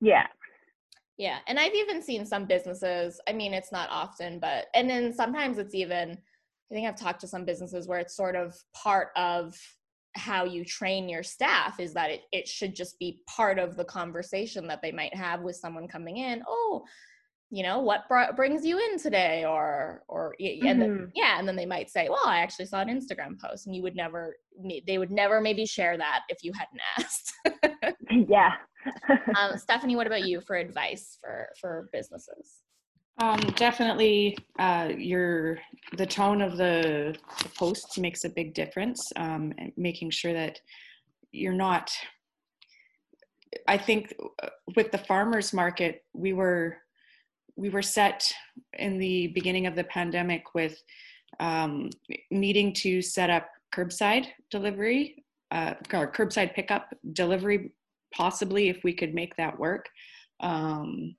Yeah, 0.00 0.26
yeah. 1.22 1.38
And 1.46 1.56
I've 1.56 1.74
even 1.74 2.02
seen 2.02 2.26
some 2.26 2.46
businesses, 2.46 3.20
I 3.28 3.32
mean, 3.32 3.54
it's 3.54 3.70
not 3.70 3.88
often, 3.92 4.40
but, 4.40 4.66
and 4.74 4.90
then 4.90 5.12
sometimes 5.14 5.56
it's 5.56 5.72
even, 5.72 6.10
I 6.10 6.74
think 6.74 6.88
I've 6.88 6.98
talked 6.98 7.20
to 7.20 7.28
some 7.28 7.44
businesses 7.44 7.86
where 7.86 8.00
it's 8.00 8.16
sort 8.16 8.34
of 8.34 8.56
part 8.74 9.10
of 9.14 9.56
how 10.16 10.44
you 10.44 10.64
train 10.64 11.08
your 11.08 11.22
staff 11.22 11.78
is 11.78 11.94
that 11.94 12.10
it, 12.10 12.22
it 12.32 12.48
should 12.48 12.74
just 12.74 12.98
be 12.98 13.20
part 13.28 13.60
of 13.60 13.76
the 13.76 13.84
conversation 13.84 14.66
that 14.66 14.82
they 14.82 14.90
might 14.90 15.14
have 15.14 15.42
with 15.42 15.54
someone 15.54 15.86
coming 15.86 16.16
in. 16.16 16.42
Oh, 16.48 16.82
you 17.50 17.62
know 17.62 17.78
what 17.78 18.08
br- 18.08 18.34
brings 18.34 18.64
you 18.64 18.78
in 18.78 18.98
today 18.98 19.44
or 19.44 20.02
or 20.08 20.34
mm-hmm. 20.40 20.66
then, 20.66 21.12
yeah 21.14 21.38
and 21.38 21.46
then 21.46 21.54
they 21.54 21.66
might 21.66 21.90
say 21.90 22.08
well 22.08 22.24
i 22.24 22.38
actually 22.38 22.64
saw 22.64 22.80
an 22.80 22.88
instagram 22.88 23.38
post 23.38 23.66
and 23.66 23.76
you 23.76 23.82
would 23.82 23.94
never 23.94 24.36
they 24.86 24.96
would 24.96 25.10
never 25.10 25.38
maybe 25.38 25.66
share 25.66 25.98
that 25.98 26.20
if 26.30 26.38
you 26.42 26.50
hadn't 26.54 26.80
asked 26.98 27.34
yeah 28.26 28.52
um, 29.38 29.56
stephanie 29.56 29.96
what 29.96 30.06
about 30.06 30.26
you 30.26 30.40
for 30.40 30.56
advice 30.56 31.18
for 31.20 31.48
for 31.60 31.88
businesses? 31.92 32.58
Um, 33.18 33.40
definitely 33.56 34.36
uh, 34.58 34.90
your 34.96 35.58
the 35.96 36.06
tone 36.06 36.40
of 36.40 36.56
the, 36.56 37.14
the 37.42 37.48
posts 37.50 37.98
makes 37.98 38.24
a 38.24 38.30
big 38.30 38.54
difference 38.54 39.12
um, 39.16 39.52
making 39.76 40.10
sure 40.10 40.32
that 40.32 40.58
you're 41.30 41.52
not 41.52 41.90
i 43.68 43.76
think 43.76 44.14
uh, 44.42 44.48
with 44.76 44.90
the 44.92 44.98
farmers 44.98 45.52
market 45.52 46.04
we 46.14 46.32
were 46.32 46.78
we 47.56 47.68
were 47.68 47.82
set 47.82 48.30
in 48.78 48.98
the 48.98 49.28
beginning 49.28 49.66
of 49.66 49.74
the 49.76 49.84
pandemic 49.84 50.54
with 50.54 50.82
um, 51.40 51.90
needing 52.30 52.72
to 52.72 53.02
set 53.02 53.30
up 53.30 53.48
curbside 53.74 54.26
delivery 54.50 55.22
uh, 55.52 55.74
or 55.92 56.10
curbside 56.10 56.54
pickup 56.54 56.94
delivery, 57.12 57.70
possibly 58.14 58.68
if 58.68 58.82
we 58.84 58.92
could 58.92 59.14
make 59.14 59.36
that 59.36 59.58
work. 59.58 59.88
Um, 60.40 61.16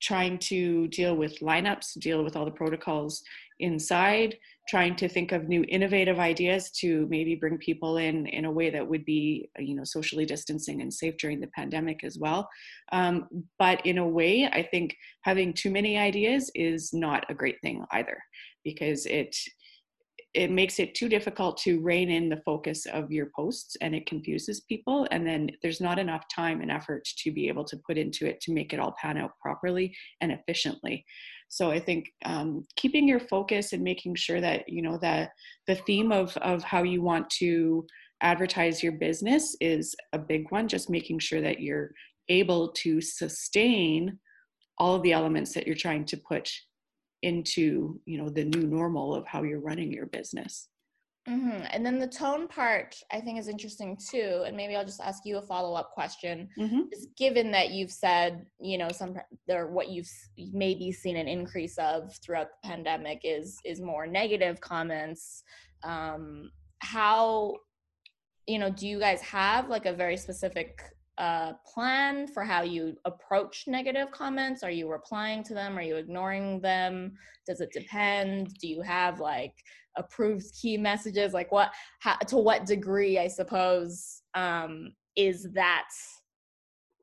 trying 0.00 0.36
to 0.36 0.88
deal 0.88 1.14
with 1.16 1.38
lineups, 1.40 1.98
deal 2.00 2.24
with 2.24 2.34
all 2.34 2.44
the 2.44 2.50
protocols 2.50 3.22
inside, 3.60 4.36
trying 4.68 4.94
to 4.96 5.08
think 5.08 5.32
of 5.32 5.48
new 5.48 5.64
innovative 5.68 6.18
ideas 6.18 6.70
to 6.70 7.06
maybe 7.08 7.34
bring 7.34 7.58
people 7.58 7.96
in 7.96 8.26
in 8.26 8.44
a 8.44 8.50
way 8.50 8.70
that 8.70 8.86
would 8.86 9.04
be 9.04 9.48
you 9.58 9.74
know 9.74 9.84
socially 9.84 10.24
distancing 10.24 10.82
and 10.82 10.92
safe 10.92 11.16
during 11.18 11.40
the 11.40 11.48
pandemic 11.48 12.04
as 12.04 12.18
well 12.18 12.48
um, 12.92 13.28
but 13.58 13.84
in 13.84 13.98
a 13.98 14.06
way 14.06 14.48
i 14.52 14.62
think 14.62 14.96
having 15.22 15.52
too 15.52 15.70
many 15.70 15.98
ideas 15.98 16.50
is 16.54 16.92
not 16.92 17.24
a 17.28 17.34
great 17.34 17.60
thing 17.60 17.84
either 17.92 18.18
because 18.64 19.06
it 19.06 19.36
it 20.34 20.50
makes 20.50 20.78
it 20.78 20.94
too 20.94 21.08
difficult 21.08 21.58
to 21.58 21.80
rein 21.80 22.10
in 22.10 22.28
the 22.28 22.40
focus 22.44 22.86
of 22.86 23.12
your 23.12 23.30
posts 23.36 23.76
and 23.82 23.94
it 23.94 24.06
confuses 24.06 24.60
people. 24.60 25.06
And 25.10 25.26
then 25.26 25.50
there's 25.62 25.80
not 25.80 25.98
enough 25.98 26.24
time 26.34 26.62
and 26.62 26.70
effort 26.70 27.04
to 27.18 27.30
be 27.30 27.48
able 27.48 27.64
to 27.64 27.76
put 27.86 27.98
into 27.98 28.26
it 28.26 28.40
to 28.42 28.52
make 28.52 28.72
it 28.72 28.80
all 28.80 28.94
pan 29.00 29.18
out 29.18 29.32
properly 29.42 29.94
and 30.20 30.32
efficiently. 30.32 31.04
So 31.48 31.70
i 31.70 31.78
think 31.78 32.10
um, 32.24 32.64
keeping 32.76 33.06
your 33.06 33.20
focus 33.20 33.74
and 33.74 33.82
making 33.82 34.14
sure 34.14 34.40
that 34.40 34.66
you 34.66 34.80
know 34.80 34.98
that 35.02 35.32
the 35.66 35.74
theme 35.74 36.10
of 36.10 36.34
of 36.38 36.62
how 36.62 36.82
you 36.82 37.02
want 37.02 37.28
to 37.40 37.86
advertise 38.22 38.82
your 38.82 38.92
business 38.92 39.54
is 39.60 39.94
a 40.14 40.18
big 40.18 40.50
one 40.50 40.66
just 40.66 40.88
making 40.88 41.18
sure 41.18 41.42
that 41.42 41.60
you're 41.60 41.90
able 42.30 42.72
to 42.72 43.02
sustain 43.02 44.18
all 44.78 44.94
of 44.94 45.02
the 45.02 45.12
elements 45.12 45.52
that 45.52 45.66
you're 45.66 45.76
trying 45.76 46.06
to 46.06 46.16
put 46.16 46.50
into 47.22 48.00
you 48.04 48.18
know 48.18 48.28
the 48.28 48.44
new 48.44 48.66
normal 48.66 49.14
of 49.14 49.26
how 49.26 49.42
you're 49.42 49.60
running 49.60 49.92
your 49.92 50.06
business 50.06 50.68
mm-hmm. 51.28 51.62
and 51.70 51.86
then 51.86 51.98
the 51.98 52.06
tone 52.06 52.48
part 52.48 52.96
i 53.12 53.20
think 53.20 53.38
is 53.38 53.48
interesting 53.48 53.96
too 54.10 54.42
and 54.46 54.56
maybe 54.56 54.74
i'll 54.74 54.84
just 54.84 55.00
ask 55.00 55.24
you 55.24 55.38
a 55.38 55.42
follow-up 55.42 55.90
question 55.92 56.48
mm-hmm. 56.58 56.80
just 56.92 57.08
given 57.16 57.50
that 57.50 57.70
you've 57.70 57.92
said 57.92 58.44
you 58.60 58.76
know 58.76 58.88
some 58.90 59.14
or 59.48 59.68
what 59.68 59.88
you've 59.88 60.10
maybe 60.52 60.90
seen 60.90 61.16
an 61.16 61.28
increase 61.28 61.78
of 61.78 62.12
throughout 62.24 62.48
the 62.62 62.68
pandemic 62.68 63.20
is 63.24 63.56
is 63.64 63.80
more 63.80 64.06
negative 64.06 64.60
comments 64.60 65.42
um 65.84 66.50
how 66.80 67.54
you 68.46 68.58
know 68.58 68.70
do 68.70 68.88
you 68.88 68.98
guys 68.98 69.20
have 69.20 69.68
like 69.68 69.86
a 69.86 69.92
very 69.92 70.16
specific 70.16 70.82
a 71.18 71.54
plan 71.66 72.26
for 72.26 72.42
how 72.44 72.62
you 72.62 72.96
approach 73.04 73.64
negative 73.66 74.10
comments? 74.12 74.62
Are 74.62 74.70
you 74.70 74.90
replying 74.90 75.42
to 75.44 75.54
them? 75.54 75.76
Are 75.76 75.82
you 75.82 75.96
ignoring 75.96 76.60
them? 76.60 77.12
Does 77.46 77.60
it 77.60 77.70
depend? 77.72 78.54
Do 78.58 78.68
you 78.68 78.82
have 78.82 79.20
like 79.20 79.54
approved 79.96 80.46
key 80.60 80.76
messages? 80.76 81.32
Like 81.32 81.52
what, 81.52 81.72
how, 82.00 82.16
to 82.16 82.36
what 82.36 82.66
degree, 82.66 83.18
I 83.18 83.28
suppose, 83.28 84.22
um, 84.34 84.94
is 85.16 85.48
that 85.54 85.88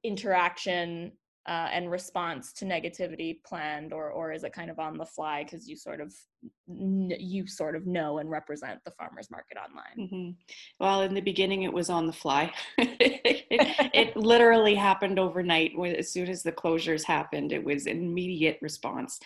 interaction 0.04 1.12
uh, 1.50 1.68
and 1.74 1.90
response 1.90 2.54
to 2.54 2.64
negativity 2.64 3.44
planned 3.44 3.92
or 3.92 4.12
or 4.12 4.32
is 4.32 4.44
it 4.44 4.54
kind 4.54 4.70
of 4.70 4.78
on 4.78 5.00
the 5.00 5.06
fly 5.06 5.44
because 5.44 5.68
you 5.68 5.76
sort 5.76 6.00
of 6.00 6.14
you 6.68 7.48
sort 7.48 7.76
of 7.76 7.88
know 7.88 8.20
and 8.20 8.30
represent 8.30 8.80
the 8.86 8.92
farmers 8.92 9.32
market 9.32 9.58
online? 9.58 10.08
Mm-hmm. 10.08 10.30
well 10.80 11.02
in 11.02 11.16
the 11.16 11.22
beginning 11.22 11.64
it 11.64 11.74
was 11.74 11.90
on 11.90 12.06
the 12.06 12.14
fly. 12.14 12.54
It, 12.78 13.48
it, 13.94 14.16
literally 14.16 14.76
happened 14.76 15.18
overnight. 15.18 15.72
As 15.98 16.12
soon 16.12 16.30
as 16.30 16.44
the 16.44 16.52
closures 16.52 17.04
happened 17.04 17.52
it 17.52 17.64
was 17.64 17.88
an 17.88 17.98
immediate 17.98 18.60
response. 18.62 19.20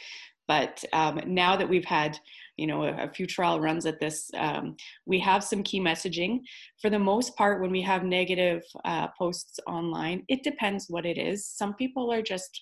But 0.48 0.84
um, 0.94 1.20
now 1.26 1.58
that 1.58 1.68
we've 1.68 1.86
had 1.86 2.18
you 2.58 2.68
know 2.68 2.84
a, 2.84 3.06
a 3.06 3.12
few 3.12 3.26
trial 3.26 3.60
runs 3.60 3.86
at 3.86 4.00
this 4.00 4.30
um, 4.38 4.76
we 5.06 5.20
have 5.20 5.44
some 5.44 5.64
key 5.64 5.80
messaging. 5.80 6.40
For 6.82 6.90
the 6.90 7.00
most 7.00 7.36
part 7.36 7.62
when 7.62 7.72
we 7.72 7.82
have 7.82 8.04
negative 8.04 8.64
uh, 8.86 9.08
posts 9.18 9.60
online 9.68 10.24
it 10.28 10.44
depends 10.44 10.86
what 10.90 11.06
it 11.06 11.18
is. 11.18 11.48
Some 11.48 11.74
people 11.76 12.12
are 12.12 12.22
just 12.22 12.62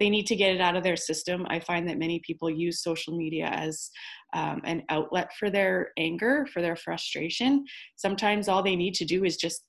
they 0.00 0.10
need 0.10 0.26
to 0.26 0.36
get 0.36 0.54
it 0.54 0.60
out 0.60 0.76
of 0.76 0.82
their 0.82 0.96
system. 0.96 1.46
I 1.48 1.60
find 1.60 1.88
that 1.88 1.98
many 1.98 2.20
people 2.26 2.50
use 2.50 2.82
social 2.82 3.16
media 3.16 3.46
as 3.46 3.90
um, 4.34 4.60
an 4.64 4.82
outlet 4.88 5.30
for 5.38 5.50
their 5.50 5.92
anger 5.96 6.46
for 6.52 6.60
their 6.60 6.76
frustration. 6.76 7.64
Sometimes 7.96 8.48
all 8.48 8.62
they 8.62 8.76
need 8.76 8.94
to 8.94 9.04
do 9.04 9.24
is 9.24 9.36
just 9.36 9.64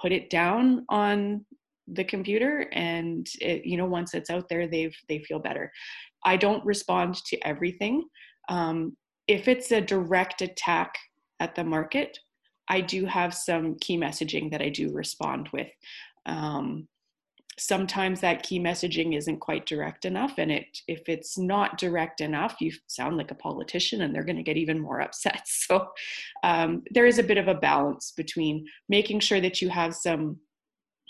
put 0.00 0.12
it 0.12 0.30
down 0.30 0.86
on 0.88 1.44
the 1.94 2.04
computer 2.04 2.68
and 2.72 3.26
it, 3.40 3.64
you 3.64 3.76
know 3.76 3.86
once 3.86 4.12
it's 4.12 4.28
out 4.28 4.46
there 4.50 4.66
they've 4.68 4.96
they 5.08 5.18
feel 5.20 5.38
better. 5.38 5.70
I 6.24 6.36
don't 6.36 6.64
respond 6.64 7.16
to 7.26 7.38
everything 7.46 8.04
um, 8.48 8.96
if 9.26 9.46
it's 9.48 9.70
a 9.72 9.80
direct 9.80 10.42
attack 10.42 10.94
at 11.40 11.54
the 11.54 11.64
market, 11.64 12.18
I 12.68 12.80
do 12.80 13.06
have 13.06 13.34
some 13.34 13.76
key 13.80 13.98
messaging 13.98 14.50
that 14.50 14.62
I 14.62 14.68
do 14.68 14.92
respond 14.92 15.48
with. 15.52 15.68
Um, 16.26 16.88
sometimes 17.58 18.20
that 18.20 18.42
key 18.42 18.60
messaging 18.60 19.16
isn't 19.16 19.40
quite 19.40 19.66
direct 19.66 20.04
enough, 20.04 20.34
and 20.38 20.50
it 20.50 20.66
if 20.86 21.08
it's 21.08 21.36
not 21.36 21.78
direct 21.78 22.20
enough, 22.20 22.56
you 22.60 22.72
sound 22.86 23.16
like 23.16 23.30
a 23.30 23.36
politician, 23.36 24.02
and 24.02 24.14
they're 24.14 24.24
going 24.24 24.36
to 24.36 24.42
get 24.42 24.56
even 24.56 24.78
more 24.78 25.00
upset. 25.00 25.42
So 25.68 25.88
um, 26.44 26.82
there 26.92 27.04
is 27.04 27.18
a 27.18 27.22
bit 27.22 27.36
of 27.36 27.48
a 27.48 27.54
balance 27.54 28.12
between 28.16 28.64
making 28.88 29.20
sure 29.20 29.40
that 29.40 29.60
you 29.60 29.68
have 29.68 29.94
some 29.94 30.38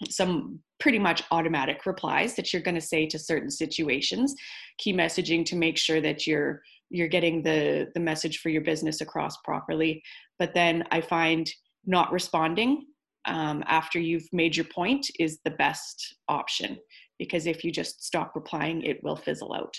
some 0.09 0.61
pretty 0.81 0.99
much 0.99 1.23
automatic 1.31 1.87
replies 1.87 2.35
that 2.35 2.53
you're 2.53 2.63
going 2.63 2.75
to 2.75 2.81
say 2.81 3.05
to 3.07 3.19
certain 3.19 3.51
situations 3.51 4.35
key 4.79 4.93
messaging 4.93 5.45
to 5.45 5.57
make 5.57 5.77
sure 5.77 6.01
that 6.01 6.25
you're 6.27 6.63
you're 6.91 7.09
getting 7.09 7.43
the 7.43 7.89
the 7.95 8.01
message 8.01 8.39
for 8.39 8.49
your 8.49 8.63
business 8.63 9.01
across 9.01 9.37
properly. 9.45 10.03
But 10.39 10.55
then 10.55 10.85
i 10.91 11.01
find 11.01 11.49
not 11.87 12.13
responding 12.13 12.87
um, 13.25 13.63
after 13.67 13.99
you've 13.99 14.29
made 14.33 14.57
your 14.57 14.67
point 14.67 15.07
is 15.19 15.39
the 15.45 15.51
best 15.53 16.17
option. 16.29 16.79
Because 17.19 17.47
if 17.47 17.65
you 17.65 17.73
just 17.73 18.05
stop 18.05 18.33
replying 18.35 18.83
it 18.83 19.03
will 19.03 19.17
fizzle 19.17 19.55
out. 19.55 19.75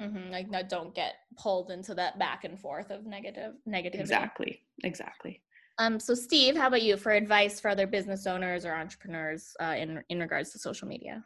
Mm-hmm. 0.00 0.30
like 0.30 0.48
no, 0.48 0.62
don't 0.62 0.94
get 0.94 1.16
pulled 1.36 1.70
into 1.70 1.94
that 1.94 2.18
back 2.18 2.44
and 2.44 2.58
forth 2.58 2.90
of 2.90 3.04
negative 3.04 3.52
negative 3.66 4.00
exactly. 4.00 4.62
Exactly. 4.82 5.42
Um, 5.78 6.00
so 6.00 6.14
Steve, 6.14 6.56
how 6.56 6.68
about 6.68 6.82
you 6.82 6.96
for 6.96 7.12
advice 7.12 7.60
for 7.60 7.70
other 7.70 7.86
business 7.86 8.26
owners 8.26 8.64
or 8.64 8.74
entrepreneurs 8.74 9.54
uh, 9.60 9.74
in 9.76 10.02
in 10.08 10.20
regards 10.20 10.50
to 10.52 10.58
social 10.58 10.88
media? 10.88 11.22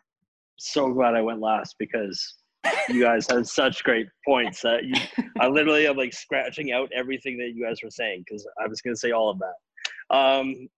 So 0.58 0.92
glad 0.92 1.14
I 1.14 1.20
went 1.20 1.40
last 1.40 1.76
because 1.78 2.34
you 2.88 3.02
guys 3.02 3.26
have 3.30 3.46
such 3.46 3.82
great 3.84 4.06
points 4.26 4.62
that 4.62 4.84
you, 4.84 4.94
I 5.40 5.48
literally 5.48 5.86
am 5.86 5.96
like 5.96 6.12
scratching 6.12 6.72
out 6.72 6.90
everything 6.94 7.36
that 7.38 7.52
you 7.54 7.64
guys 7.64 7.80
were 7.82 7.90
saying 7.90 8.24
because 8.26 8.46
I 8.62 8.68
was 8.68 8.80
going 8.80 8.94
to 8.94 8.98
say 8.98 9.10
all 9.10 9.30
of 9.30 9.38
that. 9.38 10.16
Um, 10.16 10.68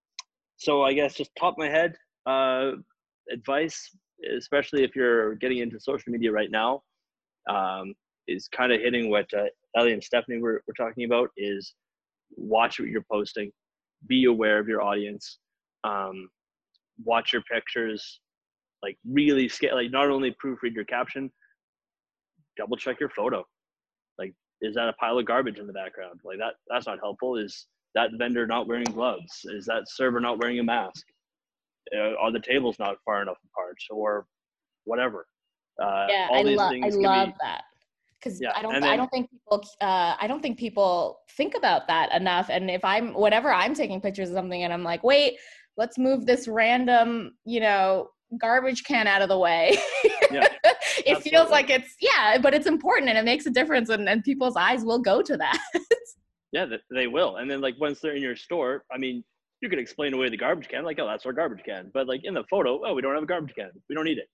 so 0.56 0.82
I 0.82 0.92
guess 0.92 1.14
just 1.14 1.30
top 1.38 1.54
of 1.54 1.58
my 1.58 1.68
head, 1.68 1.94
uh, 2.26 2.72
advice, 3.30 3.90
especially 4.36 4.84
if 4.84 4.96
you're 4.96 5.34
getting 5.36 5.58
into 5.58 5.78
social 5.80 6.12
media 6.12 6.32
right 6.32 6.50
now, 6.50 6.82
um, 7.48 7.94
is 8.28 8.48
kind 8.48 8.72
of 8.72 8.80
hitting 8.80 9.10
what 9.10 9.26
uh, 9.36 9.44
Ellie 9.76 9.92
and 9.92 10.02
Stephanie 10.02 10.38
were, 10.38 10.62
were 10.66 10.74
talking 10.74 11.04
about 11.04 11.30
is 11.36 11.74
watch 12.36 12.80
what 12.80 12.88
you're 12.88 13.04
posting, 13.10 13.50
be 14.08 14.24
aware 14.24 14.58
of 14.58 14.68
your 14.68 14.82
audience, 14.82 15.38
um, 15.84 16.28
watch 17.04 17.32
your 17.32 17.42
pictures, 17.42 18.20
like 18.82 18.96
really 19.08 19.48
scale, 19.48 19.74
like 19.74 19.90
not 19.90 20.10
only 20.10 20.34
proofread 20.44 20.74
your 20.74 20.84
caption, 20.84 21.30
double 22.56 22.76
check 22.76 23.00
your 23.00 23.10
photo. 23.10 23.44
Like, 24.18 24.34
is 24.60 24.74
that 24.74 24.88
a 24.88 24.92
pile 24.94 25.18
of 25.18 25.26
garbage 25.26 25.58
in 25.58 25.66
the 25.66 25.72
background? 25.72 26.20
Like 26.24 26.38
that, 26.38 26.54
that's 26.68 26.86
not 26.86 26.98
helpful. 27.00 27.36
Is 27.36 27.66
that 27.94 28.10
vendor 28.18 28.46
not 28.46 28.68
wearing 28.68 28.84
gloves? 28.84 29.44
Is 29.44 29.66
that 29.66 29.84
server 29.88 30.20
not 30.20 30.38
wearing 30.40 30.58
a 30.58 30.64
mask? 30.64 31.04
Uh, 31.96 32.14
are 32.20 32.32
the 32.32 32.40
tables 32.40 32.78
not 32.78 32.96
far 33.04 33.22
enough 33.22 33.38
apart 33.52 33.76
or 33.90 34.26
whatever? 34.84 35.26
Uh, 35.82 36.06
yeah, 36.08 36.28
I, 36.32 36.42
lo- 36.42 36.70
I 36.82 36.88
love 36.88 37.28
be, 37.28 37.34
that 37.42 37.62
because 38.18 38.40
yeah, 38.40 38.52
I 38.56 38.62
don't 38.62 38.72
then, 38.72 38.84
I 38.84 38.96
don't 38.96 39.10
think 39.10 39.30
people 39.30 39.64
uh, 39.80 40.14
I 40.20 40.26
don't 40.26 40.40
think 40.40 40.58
people 40.58 41.20
think 41.36 41.54
about 41.56 41.86
that 41.88 42.12
enough. 42.12 42.48
And 42.50 42.70
if 42.70 42.84
I'm 42.84 43.12
whatever 43.14 43.52
I'm 43.52 43.74
taking 43.74 44.00
pictures 44.00 44.30
of 44.30 44.34
something 44.34 44.64
and 44.64 44.72
I'm 44.72 44.82
like, 44.82 45.04
wait, 45.04 45.36
let's 45.76 45.98
move 45.98 46.26
this 46.26 46.48
random 46.48 47.36
you 47.44 47.60
know 47.60 48.08
garbage 48.40 48.84
can 48.84 49.06
out 49.06 49.22
of 49.22 49.28
the 49.28 49.38
way. 49.38 49.78
Yeah, 50.30 50.46
it 51.04 51.22
feels 51.22 51.50
like 51.50 51.70
it's 51.70 51.94
yeah, 52.00 52.38
but 52.38 52.54
it's 52.54 52.66
important 52.66 53.08
and 53.08 53.18
it 53.18 53.24
makes 53.24 53.46
a 53.46 53.50
difference, 53.50 53.88
and, 53.88 54.08
and 54.08 54.22
people's 54.22 54.56
eyes 54.56 54.84
will 54.84 54.98
go 54.98 55.22
to 55.22 55.36
that. 55.36 55.58
yeah, 56.52 56.66
they 56.90 57.06
will. 57.06 57.36
And 57.36 57.50
then 57.50 57.60
like 57.60 57.74
once 57.80 58.00
they're 58.00 58.16
in 58.16 58.22
your 58.22 58.36
store, 58.36 58.84
I 58.92 58.98
mean, 58.98 59.24
you 59.60 59.68
could 59.68 59.78
explain 59.78 60.14
away 60.14 60.28
the 60.28 60.36
garbage 60.36 60.68
can, 60.68 60.84
like 60.84 60.98
oh 61.00 61.06
that's 61.06 61.26
our 61.26 61.32
garbage 61.32 61.64
can, 61.64 61.90
but 61.92 62.06
like 62.06 62.22
in 62.24 62.34
the 62.34 62.44
photo, 62.50 62.80
oh 62.84 62.94
we 62.94 63.02
don't 63.02 63.14
have 63.14 63.22
a 63.22 63.26
garbage 63.26 63.54
can, 63.54 63.70
we 63.88 63.94
don't 63.94 64.04
need 64.04 64.18
it. 64.18 64.28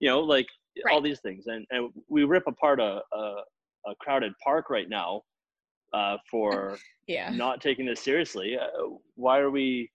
You 0.00 0.08
know, 0.08 0.20
like 0.20 0.46
right. 0.84 0.94
all 0.94 1.00
these 1.00 1.20
things, 1.20 1.44
and 1.46 1.66
and 1.70 1.90
we 2.08 2.24
rip 2.24 2.46
apart 2.46 2.80
a 2.80 3.00
a, 3.12 3.18
a 3.86 3.94
crowded 4.00 4.32
park 4.44 4.70
right 4.70 4.88
now 4.88 5.22
uh, 5.92 6.16
for 6.30 6.78
yeah. 7.06 7.30
not 7.30 7.60
taking 7.60 7.86
this 7.86 8.00
seriously. 8.00 8.56
Uh, 8.58 8.88
why 9.14 9.38
are 9.38 9.50
we 9.50 9.90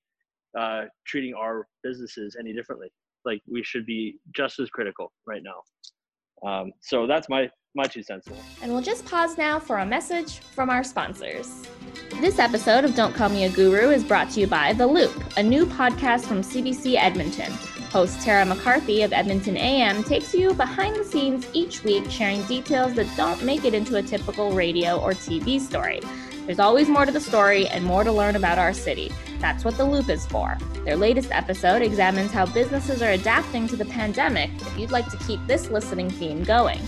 uh, 0.58 0.84
treating 1.06 1.34
our 1.34 1.68
businesses 1.84 2.36
any 2.40 2.54
differently? 2.54 2.90
Like 3.26 3.42
we 3.52 3.64
should 3.64 3.86
be 3.86 4.18
just 4.36 4.60
as 4.60 4.70
critical 4.70 5.12
right 5.26 5.42
now. 5.44 6.50
Um, 6.50 6.72
so 6.82 7.08
that's 7.08 7.30
my 7.30 7.50
my 7.76 7.86
two 7.86 8.04
cents. 8.04 8.28
And 8.62 8.72
we'll 8.72 8.82
just 8.82 9.06
pause 9.06 9.38
now 9.38 9.60
for 9.60 9.78
a 9.78 9.86
message 9.86 10.40
from 10.40 10.70
our 10.70 10.84
sponsors. 10.84 11.68
This 12.22 12.38
episode 12.38 12.86
of 12.86 12.96
Don't 12.96 13.16
Call 13.16 13.30
Me 13.30 13.46
a 13.46 13.50
Guru 13.50 13.90
is 13.90 14.04
brought 14.04 14.30
to 14.32 14.40
you 14.40 14.48
by 14.48 14.74
The 14.74 14.86
Loop, 14.86 15.12
a 15.38 15.44
new 15.44 15.66
podcast 15.66 16.26
from 16.26 16.42
CBC 16.42 16.96
Edmonton. 16.96 17.52
Host 17.92 18.22
Tara 18.22 18.46
McCarthy 18.46 19.04
of 19.04 19.14
Edmonton 19.14 19.58
AM 19.58 20.04
takes 20.04 20.34
you 20.34 20.54
behind 20.54 20.96
the 20.96 21.04
scenes 21.04 21.48
each 21.54 21.84
week, 21.84 22.10
sharing 22.10 22.42
details 22.44 22.94
that 22.96 23.08
don't 23.16 23.44
make 23.44 23.66
it 23.66 23.74
into 23.74 23.98
a 23.98 24.02
typical 24.02 24.52
radio 24.52 25.00
or 25.00 25.12
TV 25.12 25.60
story. 25.60 26.00
There's 26.46 26.60
always 26.60 26.90
more 26.90 27.06
to 27.06 27.12
the 27.12 27.20
story 27.20 27.68
and 27.68 27.86
more 27.86 28.04
to 28.04 28.12
learn 28.12 28.36
about 28.36 28.58
our 28.58 28.74
city. 28.74 29.12
That's 29.44 29.66
what 29.66 29.76
The 29.76 29.84
Loop 29.84 30.08
is 30.08 30.26
for. 30.26 30.58
Their 30.86 30.96
latest 30.96 31.30
episode 31.32 31.82
examines 31.82 32.32
how 32.32 32.46
businesses 32.46 33.02
are 33.02 33.10
adapting 33.10 33.68
to 33.68 33.76
the 33.76 33.84
pandemic 33.84 34.50
if 34.62 34.80
you'd 34.80 34.92
like 34.92 35.10
to 35.10 35.18
keep 35.18 35.46
this 35.48 35.70
listening 35.70 36.10
theme 36.10 36.46
going. 36.46 36.80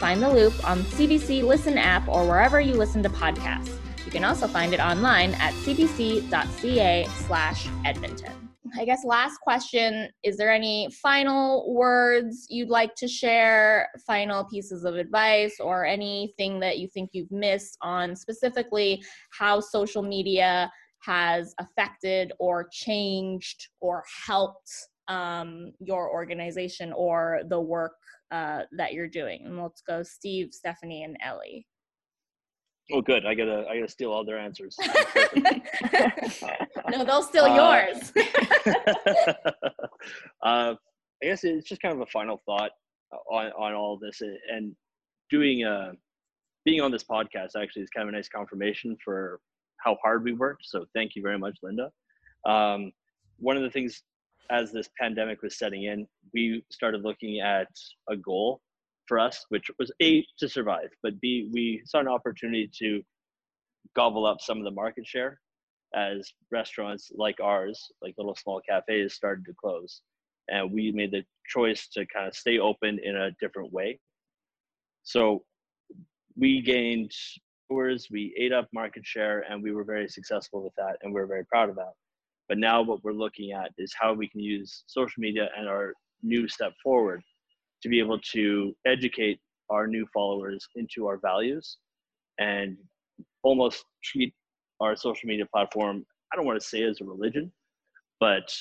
Find 0.00 0.22
The 0.22 0.30
Loop 0.30 0.66
on 0.66 0.78
CBC 0.84 1.42
Listen 1.42 1.76
app 1.76 2.08
or 2.08 2.26
wherever 2.26 2.62
you 2.62 2.72
listen 2.72 3.02
to 3.02 3.10
podcasts. 3.10 3.76
You 4.06 4.10
can 4.10 4.24
also 4.24 4.48
find 4.48 4.72
it 4.72 4.80
online 4.80 5.34
at 5.34 5.52
cbc.ca 5.52 7.06
slash 7.26 7.68
Edmonton. 7.84 8.32
I 8.78 8.86
guess 8.86 9.04
last 9.04 9.38
question 9.42 10.08
is 10.22 10.38
there 10.38 10.50
any 10.50 10.88
final 11.02 11.74
words 11.74 12.46
you'd 12.48 12.70
like 12.70 12.94
to 12.96 13.06
share, 13.06 13.90
final 14.06 14.44
pieces 14.44 14.84
of 14.84 14.94
advice 14.94 15.60
or 15.60 15.84
anything 15.84 16.58
that 16.60 16.78
you 16.78 16.88
think 16.88 17.10
you've 17.12 17.30
missed 17.30 17.76
on 17.82 18.16
specifically 18.16 19.02
how 19.30 19.60
social 19.60 20.02
media 20.02 20.70
has 21.00 21.54
affected 21.58 22.32
or 22.38 22.68
changed 22.72 23.68
or 23.80 24.04
helped 24.26 24.70
um, 25.08 25.72
your 25.80 26.10
organization 26.10 26.92
or 26.92 27.40
the 27.48 27.60
work 27.60 27.96
uh, 28.30 28.62
that 28.76 28.92
you're 28.92 29.08
doing? 29.08 29.42
And 29.44 29.62
let's 29.62 29.82
go 29.82 30.02
Steve, 30.02 30.48
Stephanie, 30.52 31.04
and 31.04 31.16
Ellie. 31.24 31.66
Oh, 32.90 33.02
good. 33.02 33.26
I 33.26 33.34
gotta 33.34 33.66
I 33.68 33.76
gotta 33.76 33.88
steal 33.88 34.10
all 34.10 34.24
their 34.24 34.38
answers. 34.38 34.74
no, 36.90 37.04
they'll 37.04 37.22
steal 37.22 37.44
uh, 37.44 37.54
yours. 37.54 38.10
uh, 40.42 40.42
I 40.42 40.76
guess 41.22 41.44
it's 41.44 41.68
just 41.68 41.82
kind 41.82 41.94
of 41.94 42.00
a 42.00 42.06
final 42.06 42.40
thought 42.46 42.70
on 43.30 43.52
on 43.58 43.74
all 43.74 43.98
this, 43.98 44.22
and 44.50 44.74
doing 45.30 45.64
uh 45.64 45.92
being 46.64 46.80
on 46.80 46.90
this 46.90 47.04
podcast 47.04 47.50
actually 47.60 47.82
is 47.82 47.90
kind 47.90 48.08
of 48.08 48.14
a 48.14 48.16
nice 48.16 48.28
confirmation 48.28 48.96
for 49.04 49.38
how 49.84 49.96
hard 50.02 50.24
we 50.24 50.32
worked. 50.32 50.64
So 50.66 50.86
thank 50.94 51.14
you 51.14 51.22
very 51.22 51.38
much, 51.38 51.58
Linda. 51.62 51.90
Um, 52.46 52.92
one 53.38 53.56
of 53.56 53.62
the 53.62 53.70
things 53.70 54.02
as 54.50 54.72
this 54.72 54.88
pandemic 54.98 55.42
was 55.42 55.58
setting 55.58 55.84
in, 55.84 56.06
we 56.32 56.64
started 56.70 57.02
looking 57.02 57.40
at 57.40 57.68
a 58.08 58.16
goal 58.16 58.60
for 59.06 59.18
us, 59.18 59.44
which 59.48 59.70
was 59.78 59.90
A, 60.02 60.24
to 60.38 60.48
survive, 60.48 60.90
but 61.02 61.20
B, 61.20 61.48
we 61.52 61.82
saw 61.84 62.00
an 62.00 62.08
opportunity 62.08 62.70
to 62.78 63.02
gobble 63.96 64.26
up 64.26 64.40
some 64.40 64.58
of 64.58 64.64
the 64.64 64.70
market 64.70 65.06
share 65.06 65.40
as 65.94 66.30
restaurants 66.50 67.10
like 67.14 67.40
ours, 67.40 67.90
like 68.02 68.14
little 68.18 68.36
small 68.36 68.60
cafes, 68.68 69.14
started 69.14 69.44
to 69.46 69.54
close. 69.58 70.02
And 70.48 70.72
we 70.72 70.92
made 70.92 71.10
the 71.10 71.24
choice 71.46 71.88
to 71.88 72.06
kind 72.06 72.26
of 72.28 72.34
stay 72.34 72.58
open 72.58 72.98
in 73.02 73.16
a 73.16 73.30
different 73.40 73.72
way. 73.72 73.98
So 75.02 75.44
we 76.36 76.60
gained 76.60 77.12
we 77.70 78.34
ate 78.38 78.52
up 78.52 78.68
market 78.72 79.04
share, 79.04 79.44
and 79.50 79.62
we 79.62 79.72
were 79.72 79.84
very 79.84 80.08
successful 80.08 80.62
with 80.62 80.74
that, 80.76 80.96
and 81.02 81.12
we 81.12 81.20
we're 81.20 81.26
very 81.26 81.44
proud 81.44 81.68
of 81.68 81.76
that. 81.76 81.92
But 82.48 82.58
now 82.58 82.82
what 82.82 83.04
we're 83.04 83.12
looking 83.12 83.52
at 83.52 83.72
is 83.78 83.92
how 83.98 84.14
we 84.14 84.28
can 84.28 84.40
use 84.40 84.84
social 84.86 85.20
media 85.20 85.50
and 85.56 85.68
our 85.68 85.92
new 86.22 86.48
step 86.48 86.72
forward 86.82 87.22
to 87.82 87.88
be 87.88 87.98
able 87.98 88.18
to 88.32 88.74
educate 88.86 89.38
our 89.70 89.86
new 89.86 90.06
followers 90.12 90.66
into 90.76 91.06
our 91.06 91.18
values 91.18 91.78
and 92.38 92.76
almost 93.42 93.84
treat 94.02 94.34
our 94.80 94.96
social 94.96 95.26
media 95.26 95.46
platform 95.46 96.04
i 96.32 96.36
don't 96.36 96.46
want 96.46 96.60
to 96.60 96.66
say 96.66 96.82
as 96.82 97.00
a 97.00 97.04
religion 97.04 97.52
but 98.20 98.52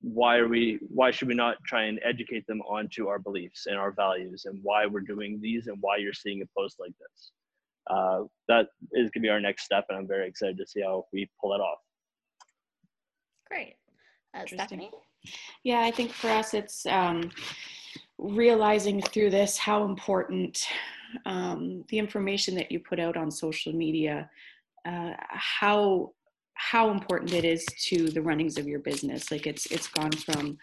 why 0.00 0.36
are 0.36 0.48
we 0.48 0.78
why 0.88 1.10
should 1.10 1.28
we 1.28 1.34
not 1.34 1.56
try 1.64 1.84
and 1.84 2.00
educate 2.04 2.46
them 2.46 2.60
onto 2.62 3.08
our 3.08 3.18
beliefs 3.18 3.66
and 3.66 3.76
our 3.76 3.92
values 3.92 4.44
and 4.46 4.58
why 4.62 4.84
we're 4.84 5.00
doing 5.00 5.40
these 5.40 5.68
and 5.68 5.76
why 5.80 5.96
you're 5.96 6.12
seeing 6.12 6.42
a 6.42 6.60
post 6.60 6.76
like 6.80 6.92
this 6.98 7.32
uh, 7.88 8.20
that 8.48 8.66
is 8.92 9.10
going 9.10 9.12
to 9.14 9.20
be 9.20 9.28
our 9.28 9.40
next 9.40 9.64
step 9.64 9.84
and 9.88 9.98
i'm 9.98 10.06
very 10.06 10.28
excited 10.28 10.56
to 10.56 10.66
see 10.66 10.82
how 10.82 11.04
we 11.12 11.28
pull 11.40 11.50
that 11.50 11.60
off. 11.60 11.78
Great. 13.50 13.74
Uh, 14.34 14.46
stephanie? 14.46 14.90
Yeah 15.64 15.80
i 15.80 15.90
think 15.90 16.12
for 16.12 16.28
us 16.28 16.54
it's 16.54 16.86
um, 16.86 17.30
realizing 18.18 19.02
through 19.02 19.30
this 19.30 19.58
how 19.58 19.84
important 19.84 20.64
um, 21.26 21.84
the 21.88 21.98
information 21.98 22.54
that 22.54 22.70
you 22.70 22.80
put 22.80 23.00
out 23.00 23.16
on 23.16 23.30
social 23.30 23.72
media, 23.72 24.28
uh, 24.86 25.12
how 25.28 26.12
how 26.54 26.90
important 26.90 27.32
it 27.32 27.44
is 27.44 27.64
to 27.86 28.08
the 28.08 28.22
runnings 28.22 28.58
of 28.58 28.66
your 28.68 28.78
business. 28.80 29.30
Like 29.30 29.46
it's 29.46 29.66
it's 29.66 29.88
gone 29.88 30.12
from 30.12 30.58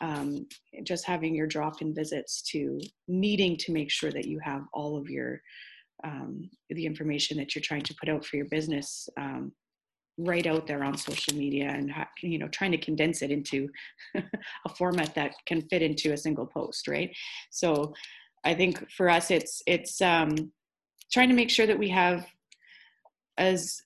um, 0.00 0.46
just 0.82 1.04
having 1.04 1.34
your 1.34 1.46
drop-in 1.46 1.94
visits 1.94 2.42
to 2.50 2.80
needing 3.06 3.56
to 3.58 3.72
make 3.72 3.90
sure 3.90 4.10
that 4.10 4.26
you 4.26 4.40
have 4.42 4.62
all 4.72 4.96
of 4.96 5.08
your 5.08 5.40
um, 6.04 6.50
the 6.70 6.86
information 6.86 7.36
that 7.38 7.54
you're 7.54 7.62
trying 7.62 7.82
to 7.82 7.94
put 7.98 8.08
out 8.08 8.24
for 8.24 8.36
your 8.36 8.46
business 8.46 9.08
um, 9.16 9.52
right 10.18 10.46
out 10.46 10.66
there 10.66 10.84
on 10.84 10.96
social 10.96 11.34
media 11.34 11.68
and 11.68 11.90
you 12.22 12.38
know 12.38 12.48
trying 12.48 12.70
to 12.70 12.78
condense 12.78 13.22
it 13.22 13.30
into 13.30 13.68
a 14.14 14.74
format 14.76 15.14
that 15.14 15.32
can 15.46 15.62
fit 15.62 15.80
into 15.82 16.12
a 16.12 16.16
single 16.16 16.46
post 16.46 16.86
right? 16.88 17.10
So 17.50 17.94
i 18.44 18.52
think 18.54 18.90
for 18.90 19.08
us 19.08 19.30
it's 19.30 19.62
it's 19.68 20.00
um 20.00 20.34
trying 21.12 21.28
to 21.28 21.34
make 21.34 21.48
sure 21.48 21.66
that 21.66 21.78
we 21.78 21.88
have 21.88 22.26
as 23.38 23.82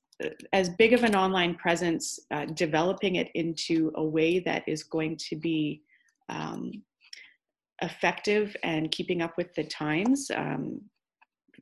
as 0.53 0.71
big 0.71 0.93
of 0.93 1.05
an 1.05 1.15
online 1.15 1.55
presence 1.55 2.19
uh, 2.31 2.47
developing 2.47 3.17
it 3.17 3.31
into 3.35 3.93
a 3.97 4.05
way 4.05 4.39
that 4.39 4.63
is 4.67 4.83
going 4.83 5.17
to 5.17 5.37
be 5.37 5.83
um, 6.29 6.73
effective 7.83 8.57
and 8.63 8.91
keeping 8.91 9.21
up 9.21 9.37
with 9.37 9.55
the 9.55 9.65
times 9.65 10.31
um, 10.35 10.81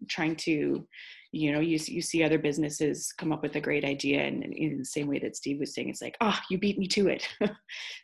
trying 0.09 0.37
to 0.37 0.87
you 1.33 1.51
know 1.51 1.59
you, 1.59 1.79
you 1.89 2.01
see 2.01 2.23
other 2.23 2.39
businesses 2.39 3.13
come 3.19 3.33
up 3.33 3.43
with 3.43 3.57
a 3.57 3.61
great 3.61 3.85
idea 3.85 4.23
and, 4.23 4.45
in 4.45 4.79
the 4.79 4.85
same 4.85 5.09
way 5.09 5.19
that 5.19 5.35
steve 5.35 5.59
was 5.59 5.75
saying 5.75 5.89
it's 5.89 6.01
like 6.01 6.17
oh 6.21 6.39
you 6.49 6.59
beat 6.59 6.79
me 6.79 6.87
to 6.87 7.09
it. 7.09 7.29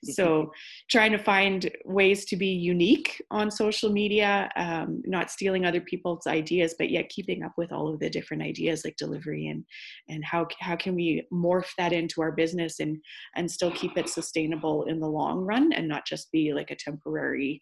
So 0.03 0.51
trying 0.91 1.13
to 1.13 1.19
find 1.19 1.71
ways 1.85 2.25
to 2.27 2.37
be 2.37 2.49
unique 2.49 3.23
on 3.31 3.51
social 3.51 3.93
media 3.93 4.49
um, 4.57 5.03
not 5.05 5.31
stealing 5.31 5.67
other 5.67 5.81
people's 5.81 6.27
ideas 6.27 6.75
but 6.79 6.91
yet 6.91 7.11
keeping 7.11 7.43
up 7.43 7.53
with 7.59 7.71
all 7.71 7.93
of 7.93 8.01
the 8.01 8.09
different 8.09 8.43
ideas 8.43 8.83
like 8.85 8.97
delivery 8.97 9.49
and 9.49 9.63
and 10.09 10.25
how 10.25 10.49
how 10.59 10.75
can 10.75 10.95
we 10.95 11.27
morph 11.33 11.71
that 11.77 11.93
into 11.93 12.23
our 12.23 12.33
business 12.33 12.81
and 12.81 12.97
and 13.37 13.51
still 13.51 13.71
keep 13.71 13.97
it 13.97 14.09
sustainable 14.09 14.85
in 14.85 14.99
the 14.99 15.07
long 15.07 15.41
run 15.41 15.73
and 15.73 15.87
not 15.87 16.07
just 16.07 16.33
be 16.33 16.55
like 16.55 16.71
a 16.71 16.77
temporary 16.77 17.61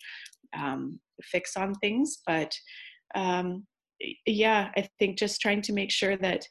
um, 0.56 0.98
fix 1.22 1.56
on 1.56 1.74
things. 1.74 2.18
But 2.26 2.52
um, 3.14 3.66
yeah, 4.26 4.70
I 4.76 4.88
think 4.98 5.18
just 5.18 5.40
trying 5.40 5.62
to 5.62 5.72
make 5.72 5.90
sure 5.90 6.16
that 6.16 6.46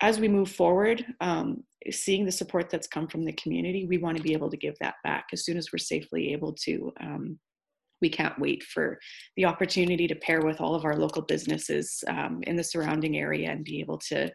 as 0.00 0.20
we 0.20 0.28
move 0.28 0.50
forward, 0.50 1.04
um, 1.20 1.62
seeing 1.90 2.24
the 2.24 2.32
support 2.32 2.68
that's 2.68 2.86
come 2.86 3.08
from 3.08 3.24
the 3.24 3.32
community, 3.32 3.86
we 3.86 3.98
want 3.98 4.16
to 4.16 4.22
be 4.22 4.32
able 4.32 4.50
to 4.50 4.56
give 4.56 4.74
that 4.80 4.96
back 5.04 5.26
as 5.32 5.44
soon 5.44 5.56
as 5.56 5.72
we're 5.72 5.78
safely 5.78 6.32
able 6.32 6.52
to. 6.52 6.92
Um, 7.00 7.38
we 8.02 8.10
can't 8.10 8.38
wait 8.38 8.62
for 8.62 8.98
the 9.36 9.46
opportunity 9.46 10.06
to 10.06 10.14
pair 10.14 10.42
with 10.42 10.60
all 10.60 10.74
of 10.74 10.84
our 10.84 10.96
local 10.96 11.22
businesses 11.22 12.04
um, 12.08 12.40
in 12.46 12.56
the 12.56 12.64
surrounding 12.64 13.16
area 13.16 13.50
and 13.50 13.64
be 13.64 13.80
able 13.80 13.98
to 13.98 14.30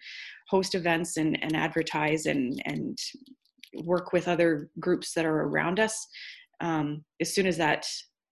host 0.49 0.73
events 0.73 1.17
and, 1.17 1.41
and 1.43 1.55
advertise 1.55 2.25
and, 2.25 2.59
and 2.65 2.97
work 3.83 4.13
with 4.13 4.27
other 4.27 4.69
groups 4.79 5.13
that 5.13 5.25
are 5.25 5.43
around 5.43 5.79
us. 5.79 6.07
Um, 6.59 7.03
as 7.19 7.33
soon 7.33 7.45
as 7.45 7.57
that 7.57 7.85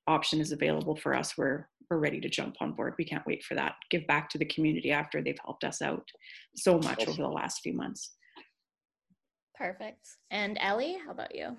option 0.07 0.41
is 0.41 0.51
available 0.51 0.95
for 0.95 1.13
us, 1.13 1.37
we're 1.37 1.67
we're 1.89 1.97
ready 1.97 2.19
to 2.21 2.29
jump 2.29 2.55
on 2.61 2.73
board. 2.73 2.93
We 2.97 3.05
can't 3.05 3.25
wait 3.25 3.43
for 3.43 3.55
that. 3.55 3.75
Give 3.89 4.05
back 4.07 4.29
to 4.29 4.37
the 4.37 4.45
community 4.45 4.91
after 4.91 5.21
they've 5.21 5.39
helped 5.43 5.63
us 5.63 5.81
out 5.81 6.07
so 6.55 6.77
much 6.77 7.07
over 7.07 7.21
the 7.21 7.27
last 7.27 7.61
few 7.61 7.73
months. 7.73 8.15
Perfect. 9.55 10.07
And 10.31 10.57
Ellie, 10.61 10.97
how 11.03 11.11
about 11.11 11.35
you? 11.35 11.57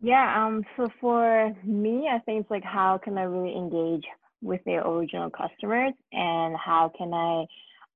Yeah, 0.00 0.46
um, 0.46 0.64
so 0.76 0.88
for 1.00 1.54
me, 1.64 2.08
I 2.10 2.20
think 2.20 2.42
it's 2.42 2.50
like 2.50 2.64
how 2.64 2.98
can 3.02 3.18
I 3.18 3.22
really 3.22 3.54
engage 3.54 4.04
with 4.40 4.62
their 4.64 4.86
original 4.86 5.30
customers 5.30 5.92
and 6.12 6.56
how 6.56 6.92
can 6.96 7.12
I 7.12 7.46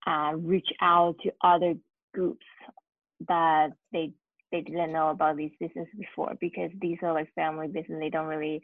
uh, 0.07 0.37
reach 0.37 0.69
out 0.81 1.17
to 1.23 1.33
other 1.43 1.75
groups 2.13 2.47
that 3.29 3.69
they 3.93 4.13
they 4.51 4.61
didn't 4.61 4.93
know 4.93 5.09
about 5.11 5.37
these 5.37 5.53
businesses 5.59 5.95
before 5.99 6.35
because 6.41 6.71
these 6.81 6.99
are 7.03 7.13
like 7.13 7.33
family 7.35 7.69
business 7.69 7.99
they 8.01 8.11
don't 8.11 8.27
really 8.27 8.63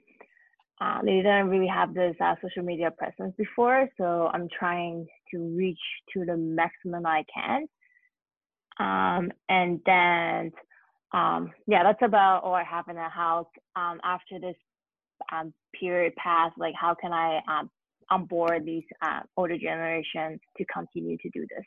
uh, 0.81 1.03
they 1.03 1.17
didn't 1.17 1.49
really 1.49 1.67
have 1.67 1.93
this 1.93 2.15
uh, 2.21 2.35
social 2.43 2.63
media 2.63 2.91
presence 2.91 3.35
before, 3.37 3.89
so 3.99 4.31
I'm 4.33 4.49
trying 4.57 5.07
to 5.33 5.39
reach 5.57 5.79
to 6.15 6.25
the 6.25 6.37
maximum 6.37 7.05
I 7.05 7.25
can. 7.35 7.67
Um, 8.79 9.33
and 9.49 9.81
then, 9.85 10.53
um, 11.13 11.51
yeah, 11.67 11.83
that's 11.83 12.03
about 12.03 12.45
all 12.45 12.55
I 12.55 12.63
have 12.63 12.87
in 12.89 12.95
the 12.95 13.09
house. 13.09 13.49
Um, 13.75 14.01
after 14.05 14.39
this 14.39 14.55
um, 15.33 15.53
period 15.79 16.15
pass, 16.15 16.53
like 16.57 16.75
how 16.81 16.95
can 16.95 17.13
I 17.13 17.41
um, 17.49 17.71
onboard 18.09 18.65
these 18.65 18.85
uh, 19.03 19.21
older 19.37 19.59
generation 19.59 20.39
to 20.57 20.65
continue 20.73 21.19
to 21.19 21.31
do 21.31 21.41
this? 21.41 21.65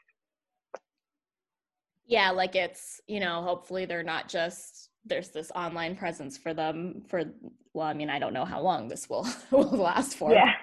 Yeah, 2.05 2.31
like 2.31 2.55
it's, 2.55 3.01
you 3.07 3.19
know, 3.19 3.41
hopefully 3.41 3.85
they're 3.85 4.03
not 4.03 4.29
just 4.29 4.90
there's 5.05 5.29
this 5.29 5.51
online 5.55 5.95
presence 5.95 6.37
for 6.37 6.53
them 6.53 7.01
for 7.07 7.23
well 7.73 7.87
i 7.87 7.93
mean 7.93 8.09
i 8.09 8.19
don't 8.19 8.33
know 8.33 8.45
how 8.45 8.61
long 8.61 8.87
this 8.87 9.09
will 9.09 9.27
will 9.51 9.63
last 9.69 10.15
for. 10.17 10.31
Yeah. 10.31 10.53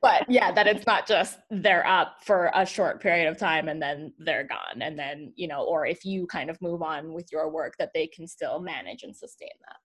but 0.00 0.24
yeah 0.28 0.52
that 0.52 0.68
it's 0.68 0.86
not 0.86 1.08
just 1.08 1.38
they're 1.50 1.86
up 1.86 2.18
for 2.24 2.50
a 2.54 2.64
short 2.64 3.00
period 3.02 3.28
of 3.28 3.36
time 3.36 3.68
and 3.68 3.82
then 3.82 4.12
they're 4.18 4.46
gone. 4.46 4.80
And 4.80 4.96
then 4.96 5.32
you 5.34 5.48
know 5.48 5.64
or 5.64 5.86
if 5.86 6.04
you 6.04 6.26
kind 6.28 6.50
of 6.50 6.62
move 6.62 6.82
on 6.82 7.12
with 7.12 7.32
your 7.32 7.50
work 7.50 7.74
that 7.78 7.90
they 7.92 8.06
can 8.06 8.28
still 8.28 8.60
manage 8.60 9.02
and 9.02 9.14
sustain 9.14 9.48
that. 9.66 9.76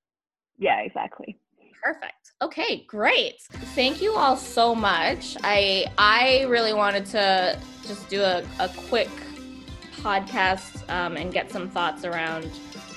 Yeah, 0.57 0.81
exactly. 0.81 1.39
perfect. 1.83 2.33
Okay 2.43 2.85
great. 2.87 3.41
Thank 3.73 4.01
you 4.03 4.13
all 4.13 4.37
so 4.37 4.75
much. 4.75 5.35
I 5.43 5.87
i 5.97 6.43
really 6.47 6.73
wanted 6.73 7.07
to 7.07 7.57
just 7.87 8.07
do 8.07 8.21
a, 8.21 8.43
a 8.59 8.69
quick 8.87 9.09
podcast 9.93 10.87
um, 10.89 11.17
and 11.17 11.31
get 11.33 11.51
some 11.51 11.69
thoughts 11.69 12.05
around 12.05 12.49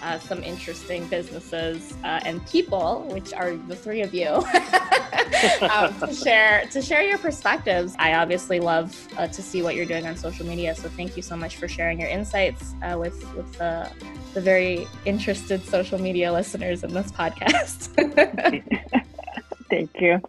uh, 0.04 0.18
some 0.18 0.44
interesting 0.44 1.06
businesses 1.08 1.94
uh, 2.04 2.20
and 2.24 2.46
people, 2.46 3.06
which 3.10 3.32
are 3.32 3.56
the 3.56 3.74
three 3.74 4.02
of 4.02 4.12
you, 4.12 4.28
um, 5.70 5.98
to 5.98 6.14
share 6.14 6.66
to 6.70 6.82
share 6.82 7.02
your 7.02 7.18
perspectives. 7.18 7.96
I 7.98 8.14
obviously 8.14 8.60
love 8.60 8.94
uh, 9.16 9.26
to 9.28 9.42
see 9.42 9.62
what 9.62 9.74
you're 9.74 9.86
doing 9.86 10.06
on 10.06 10.16
social 10.16 10.46
media, 10.46 10.74
so 10.74 10.88
thank 10.90 11.16
you 11.16 11.22
so 11.22 11.36
much 11.36 11.56
for 11.56 11.68
sharing 11.68 11.98
your 11.98 12.10
insights 12.10 12.74
uh, 12.82 12.98
with 12.98 13.16
with 13.34 13.50
the 13.54 13.90
the 14.34 14.40
very 14.40 14.86
interested 15.06 15.64
social 15.64 15.98
media 15.98 16.30
listeners 16.32 16.84
in 16.84 16.92
this 16.92 17.10
podcast. 17.10 17.88
Thank 19.70 19.90
you. 20.00 20.20